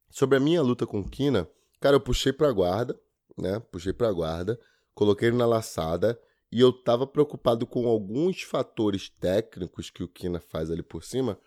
[0.10, 1.48] Sobre a minha luta com o Kina,
[1.80, 3.00] cara, eu puxei pra guarda,
[3.38, 3.60] né?
[3.60, 4.60] Puxei pra guarda,
[4.94, 6.20] coloquei ele na laçada
[6.52, 11.38] e eu tava preocupado com alguns fatores técnicos que o Kina faz ali por cima.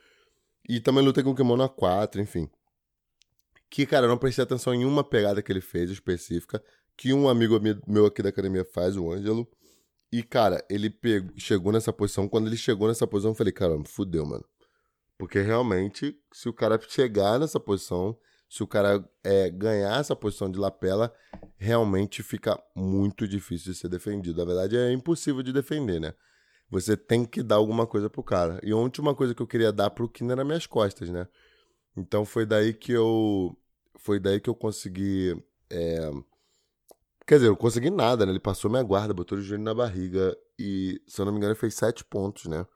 [0.69, 2.49] E também lutei com o Kimono A4, enfim.
[3.73, 6.63] Que, cara, eu não prestei atenção em uma pegada que ele fez específica.
[6.95, 9.49] Que um amigo meu aqui da academia faz, o Ângelo.
[10.13, 12.29] E, cara, ele pegou, chegou nessa posição.
[12.29, 14.45] Quando ele chegou nessa posição, eu falei, caramba, fudeu, mano.
[15.17, 18.15] Porque realmente, se o cara chegar nessa posição,
[18.47, 21.11] se o cara é, ganhar essa posição de lapela,
[21.57, 24.37] realmente fica muito difícil de ser defendido.
[24.37, 26.13] Na verdade, é impossível de defender, né?
[26.69, 28.61] Você tem que dar alguma coisa pro cara.
[28.63, 31.27] E a última coisa que eu queria dar pro Kina era minhas costas, né?
[31.97, 33.57] Então foi daí que eu.
[33.97, 35.37] Foi daí que eu consegui.
[35.71, 36.11] É...
[37.27, 38.33] Quer dizer, eu consegui nada, né?
[38.33, 40.37] Ele passou minha guarda, botou o joelho na barriga.
[40.59, 42.67] E, se eu não me engano, ele fez sete pontos, né?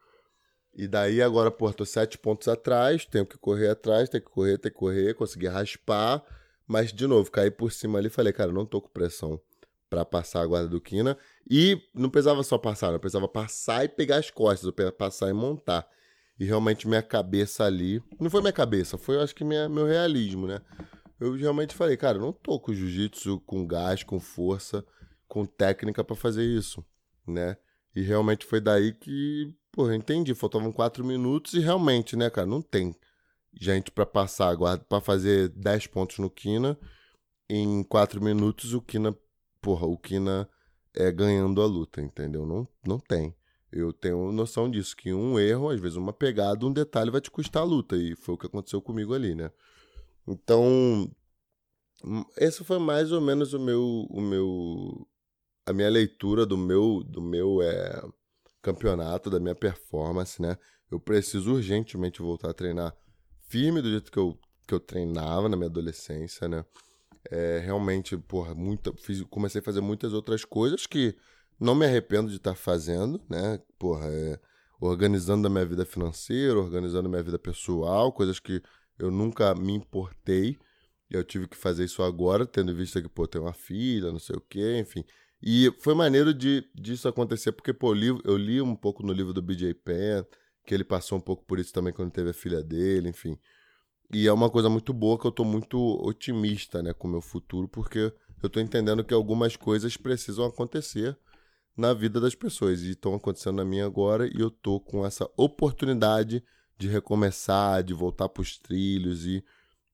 [0.74, 4.58] E daí agora, pô, tô sete pontos atrás, tenho que correr atrás, tenho que correr,
[4.58, 6.22] tenho que correr, consegui raspar,
[6.66, 9.40] mas de novo, caí por cima ali e falei, cara, não tô com pressão
[9.88, 11.16] para passar a guarda do Kina.
[11.50, 15.32] E não precisava só passar, eu precisava passar e pegar as costas, eu passar e
[15.32, 15.88] montar.
[16.38, 19.86] E realmente minha cabeça ali, não foi minha cabeça, foi eu acho que minha, meu
[19.86, 20.60] realismo, né?
[21.18, 24.84] Eu realmente falei, cara, eu não tô com jiu-jitsu com gás, com força,
[25.26, 26.84] com técnica para fazer isso,
[27.26, 27.56] né?
[27.94, 30.34] E realmente foi daí que, porra, entendi.
[30.34, 32.94] Faltavam quatro minutos e realmente, né, cara, não tem
[33.58, 34.54] gente para passar,
[34.88, 36.78] para fazer 10 pontos no Kina.
[37.48, 39.16] Em quatro minutos, o Kina,
[39.60, 40.48] porra, o Kina
[40.94, 42.44] é ganhando a luta, entendeu?
[42.44, 43.34] Não, não tem.
[43.72, 47.30] Eu tenho noção disso, que um erro, às vezes uma pegada, um detalhe vai te
[47.30, 47.96] custar a luta.
[47.96, 49.50] E foi o que aconteceu comigo ali, né?
[50.26, 51.10] Então,
[52.36, 55.06] esse foi mais ou menos o meu, o meu
[55.66, 58.02] a minha leitura do meu, do meu é,
[58.62, 60.56] campeonato, da minha performance, né?
[60.90, 62.94] Eu preciso urgentemente voltar a treinar
[63.48, 66.64] firme do jeito que eu, que eu treinava na minha adolescência, né?
[67.28, 71.16] É, realmente, porra, muita, fiz, comecei a fazer muitas outras coisas que
[71.58, 73.60] não me arrependo de estar fazendo, né?
[73.76, 74.38] Porra, é,
[74.80, 78.62] organizando a minha vida financeira, organizando a minha vida pessoal, coisas que
[78.98, 80.56] eu nunca me importei.
[81.10, 84.36] Eu tive que fazer isso agora, tendo visto que, pô, tem uma filha, não sei
[84.36, 85.04] o quê, enfim.
[85.42, 89.32] E foi maneiro de disso acontecer, porque, pô, eu, eu li um pouco no livro
[89.32, 90.24] do BJ Penn,
[90.66, 93.38] que ele passou um pouco por isso também quando teve a filha dele, enfim.
[94.12, 97.20] E é uma coisa muito boa que eu tô muito otimista, né, com o meu
[97.20, 101.16] futuro, porque eu tô entendendo que algumas coisas precisam acontecer
[101.76, 105.28] na vida das pessoas e estão acontecendo na minha agora e eu tô com essa
[105.36, 106.42] oportunidade
[106.78, 109.44] de recomeçar, de voltar para os trilhos e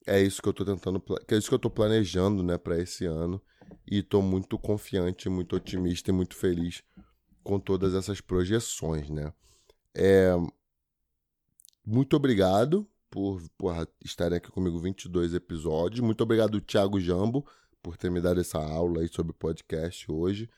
[0.06, 3.04] é isso que eu tô tentando, é isso que eu tô planejando, né, para esse
[3.06, 3.40] ano
[3.86, 6.82] e estou muito confiante, muito otimista e muito feliz
[7.42, 9.32] com todas essas projeções, né?
[9.94, 10.32] É...
[11.84, 16.00] Muito obrigado por, por estarem aqui comigo 22 episódios.
[16.00, 17.46] Muito obrigado, Thiago Jambo,
[17.82, 20.48] por ter me dado essa aula aí sobre podcast hoje.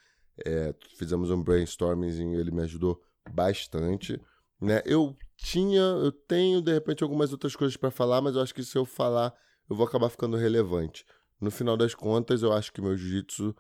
[0.45, 3.03] É, fizemos um brainstorming, ele me ajudou
[3.33, 4.21] bastante.
[4.61, 4.83] Né?
[4.85, 8.65] Eu tinha, eu tenho de repente algumas outras coisas para falar, mas eu acho que
[8.65, 9.35] se eu falar,
[9.69, 11.05] eu vou acabar ficando relevante.
[11.39, 13.55] No final das contas, eu acho que meu jiu-jitsu,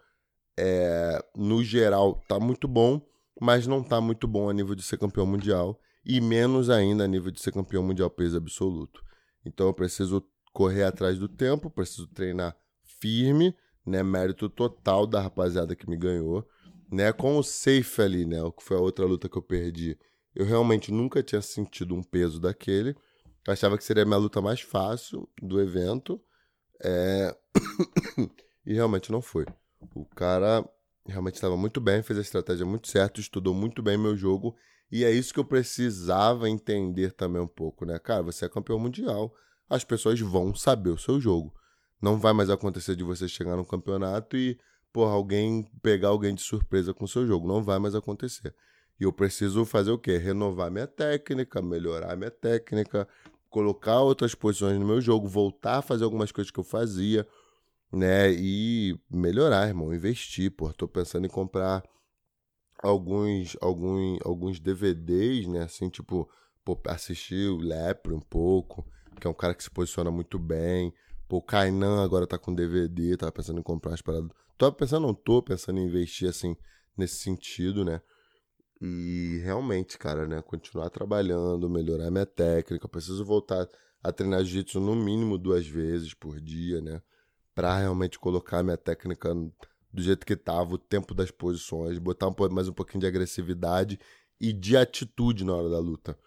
[0.56, 3.06] é, no geral, tá muito bom,
[3.38, 7.06] mas não tá muito bom a nível de ser campeão mundial e menos ainda a
[7.06, 9.02] nível de ser campeão mundial peso absoluto.
[9.44, 10.24] Então eu preciso
[10.54, 13.54] correr atrás do tempo, preciso treinar firme,
[13.84, 16.48] né, mérito total da rapaziada que me ganhou,
[16.90, 19.98] né, com o safe ali, né, que foi a outra luta que eu perdi.
[20.34, 22.96] Eu realmente nunca tinha sentido um peso daquele.
[23.46, 26.20] Eu achava que seria a minha luta mais fácil do evento.
[26.82, 27.36] É...
[28.66, 29.46] e realmente não foi.
[29.94, 30.68] O cara
[31.06, 34.56] realmente estava muito bem, fez a estratégia muito certa, estudou muito bem meu jogo.
[34.90, 37.98] E é isso que eu precisava entender também um pouco, né?
[37.98, 39.34] Cara, você é campeão mundial.
[39.68, 41.54] As pessoas vão saber o seu jogo.
[42.00, 44.58] Não vai mais acontecer de você chegar no campeonato e,
[44.92, 47.48] porra, alguém pegar alguém de surpresa com o seu jogo.
[47.48, 48.54] Não vai mais acontecer.
[49.00, 50.16] E eu preciso fazer o quê?
[50.16, 53.08] Renovar minha técnica, melhorar minha técnica,
[53.50, 57.26] colocar outras posições no meu jogo, voltar a fazer algumas coisas que eu fazia,
[57.92, 58.32] né?
[58.32, 60.72] E melhorar, irmão, investir, pô.
[60.72, 61.82] Tô pensando em comprar
[62.82, 65.62] alguns alguns alguns DVDs, né?
[65.62, 66.28] Assim, tipo,
[66.64, 68.86] pô, assistir o Lepre um pouco,
[69.20, 70.92] que é um cara que se posiciona muito bem.
[71.28, 74.30] Pô, o Kainan agora tá com DVD, tava pensando em comprar umas paradas.
[74.56, 76.56] Tô pensando, não tô pensando em investir assim
[76.96, 78.00] nesse sentido, né?
[78.86, 80.42] E realmente, cara, né?
[80.42, 82.86] Continuar trabalhando, melhorar minha técnica.
[82.86, 83.66] Preciso voltar
[84.02, 87.00] a treinar jiu-jitsu no mínimo duas vezes por dia, né?
[87.54, 89.34] Pra realmente colocar minha técnica
[89.90, 93.98] do jeito que tava, o tempo das posições, botar um, mais um pouquinho de agressividade
[94.38, 96.18] e de atitude na hora da luta.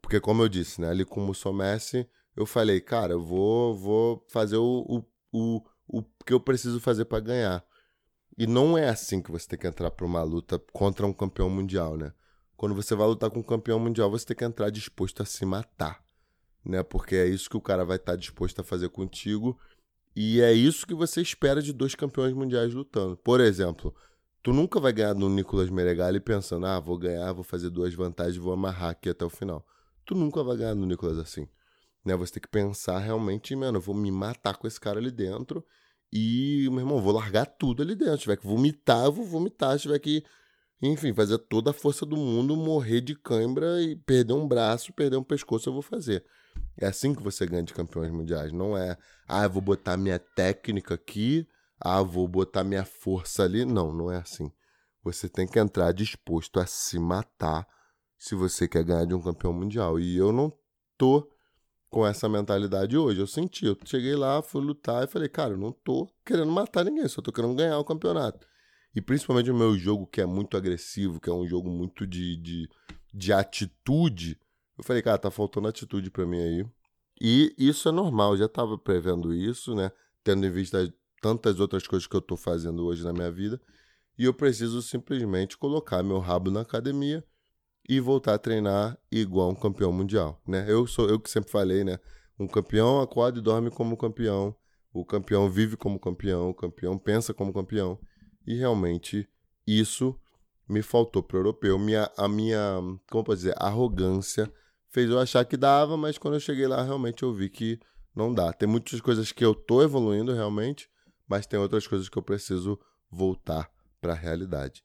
[0.00, 0.88] Porque, como eu disse, né?
[0.88, 6.02] Ali com o Mussomessi, eu falei, cara, eu vou, vou fazer o, o, o, o
[6.24, 7.62] que eu preciso fazer para ganhar.
[8.38, 11.50] E não é assim que você tem que entrar para uma luta contra um campeão
[11.50, 12.12] mundial, né?
[12.56, 15.44] Quando você vai lutar com um campeão mundial, você tem que entrar disposto a se
[15.44, 16.04] matar,
[16.64, 16.84] né?
[16.84, 19.58] Porque é isso que o cara vai estar tá disposto a fazer contigo
[20.14, 23.16] e é isso que você espera de dois campeões mundiais lutando.
[23.16, 23.92] Por exemplo,
[24.40, 28.36] tu nunca vai ganhar no Nicolas Meregali pensando, ah, vou ganhar, vou fazer duas vantagens,
[28.36, 29.66] vou amarrar aqui até o final.
[30.04, 31.48] Tu nunca vai ganhar no Nicolas assim.
[32.04, 32.14] Né?
[32.14, 35.66] Você tem que pensar realmente, mano, eu vou me matar com esse cara ali dentro
[36.12, 38.16] e, meu irmão, vou largar tudo ali dentro.
[38.16, 39.76] Se tiver que vomitar, vou vomitar.
[39.76, 40.24] Se tiver que,
[40.80, 45.16] enfim, fazer toda a força do mundo, morrer de cãibra e perder um braço, perder
[45.16, 46.24] um pescoço, eu vou fazer.
[46.76, 48.52] É assim que você ganha de campeões mundiais.
[48.52, 48.96] Não é,
[49.26, 51.46] ah, vou botar minha técnica aqui,
[51.78, 53.64] ah, vou botar minha força ali.
[53.64, 54.50] Não, não é assim.
[55.04, 57.66] Você tem que entrar disposto a se matar
[58.16, 60.00] se você quer ganhar de um campeão mundial.
[60.00, 60.52] E eu não
[60.96, 61.30] tô
[61.90, 63.20] com essa mentalidade hoje.
[63.20, 66.84] Eu senti, eu cheguei lá, fui lutar e falei, cara, eu não tô querendo matar
[66.84, 68.46] ninguém, só tô querendo ganhar o campeonato.
[68.94, 72.36] E principalmente o meu jogo, que é muito agressivo, que é um jogo muito de,
[72.36, 72.68] de,
[73.12, 74.38] de atitude,
[74.76, 76.66] eu falei, cara, tá faltando atitude para mim aí.
[77.20, 79.90] E isso é normal, já tava prevendo isso, né?
[80.22, 83.60] Tendo em vista tantas outras coisas que eu tô fazendo hoje na minha vida.
[84.18, 87.24] e eu preciso simplesmente colocar meu rabo na academia
[87.88, 90.66] e voltar a treinar igual um campeão mundial, né?
[90.68, 91.98] Eu sou eu que sempre falei, né?
[92.38, 94.54] Um campeão acorda e dorme como campeão,
[94.92, 97.98] o campeão vive como campeão, o campeão pensa como campeão,
[98.46, 99.28] e realmente
[99.66, 100.18] isso
[100.68, 101.78] me faltou para o europeu.
[101.78, 102.78] Minha, a minha,
[103.10, 104.52] como posso dizer, arrogância
[104.90, 107.80] fez eu achar que dava, mas quando eu cheguei lá, realmente eu vi que
[108.14, 108.52] não dá.
[108.52, 110.88] Tem muitas coisas que eu tô evoluindo realmente,
[111.26, 112.78] mas tem outras coisas que eu preciso
[113.10, 113.70] voltar
[114.00, 114.82] para a realidade.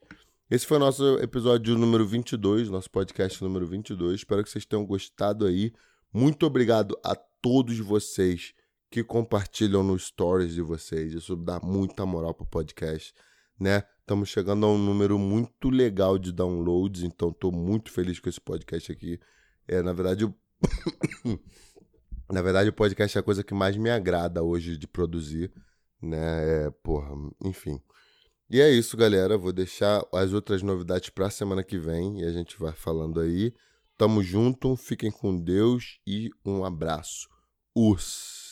[0.53, 4.17] Esse foi o nosso episódio número 22, nosso podcast número 22.
[4.17, 5.73] Espero que vocês tenham gostado aí.
[6.13, 8.53] Muito obrigado a todos vocês
[8.91, 11.11] que compartilham nos stories de vocês.
[11.11, 13.15] Isso dá muita moral pro podcast,
[13.59, 13.81] né?
[14.01, 18.39] Estamos chegando a um número muito legal de downloads, então estou muito feliz com esse
[18.39, 19.19] podcast aqui.
[19.67, 20.31] É, na verdade,
[22.31, 25.51] na verdade, o podcast é a coisa que mais me agrada hoje de produzir,
[25.99, 26.67] né?
[26.67, 27.09] É, porra,
[27.43, 27.81] enfim.
[28.53, 29.35] E é isso, galera.
[29.35, 33.19] Vou deixar as outras novidades para a semana que vem e a gente vai falando
[33.19, 33.51] aí.
[33.97, 37.27] Tamo junto, fiquem com Deus e um abraço.
[37.75, 38.42] Urs.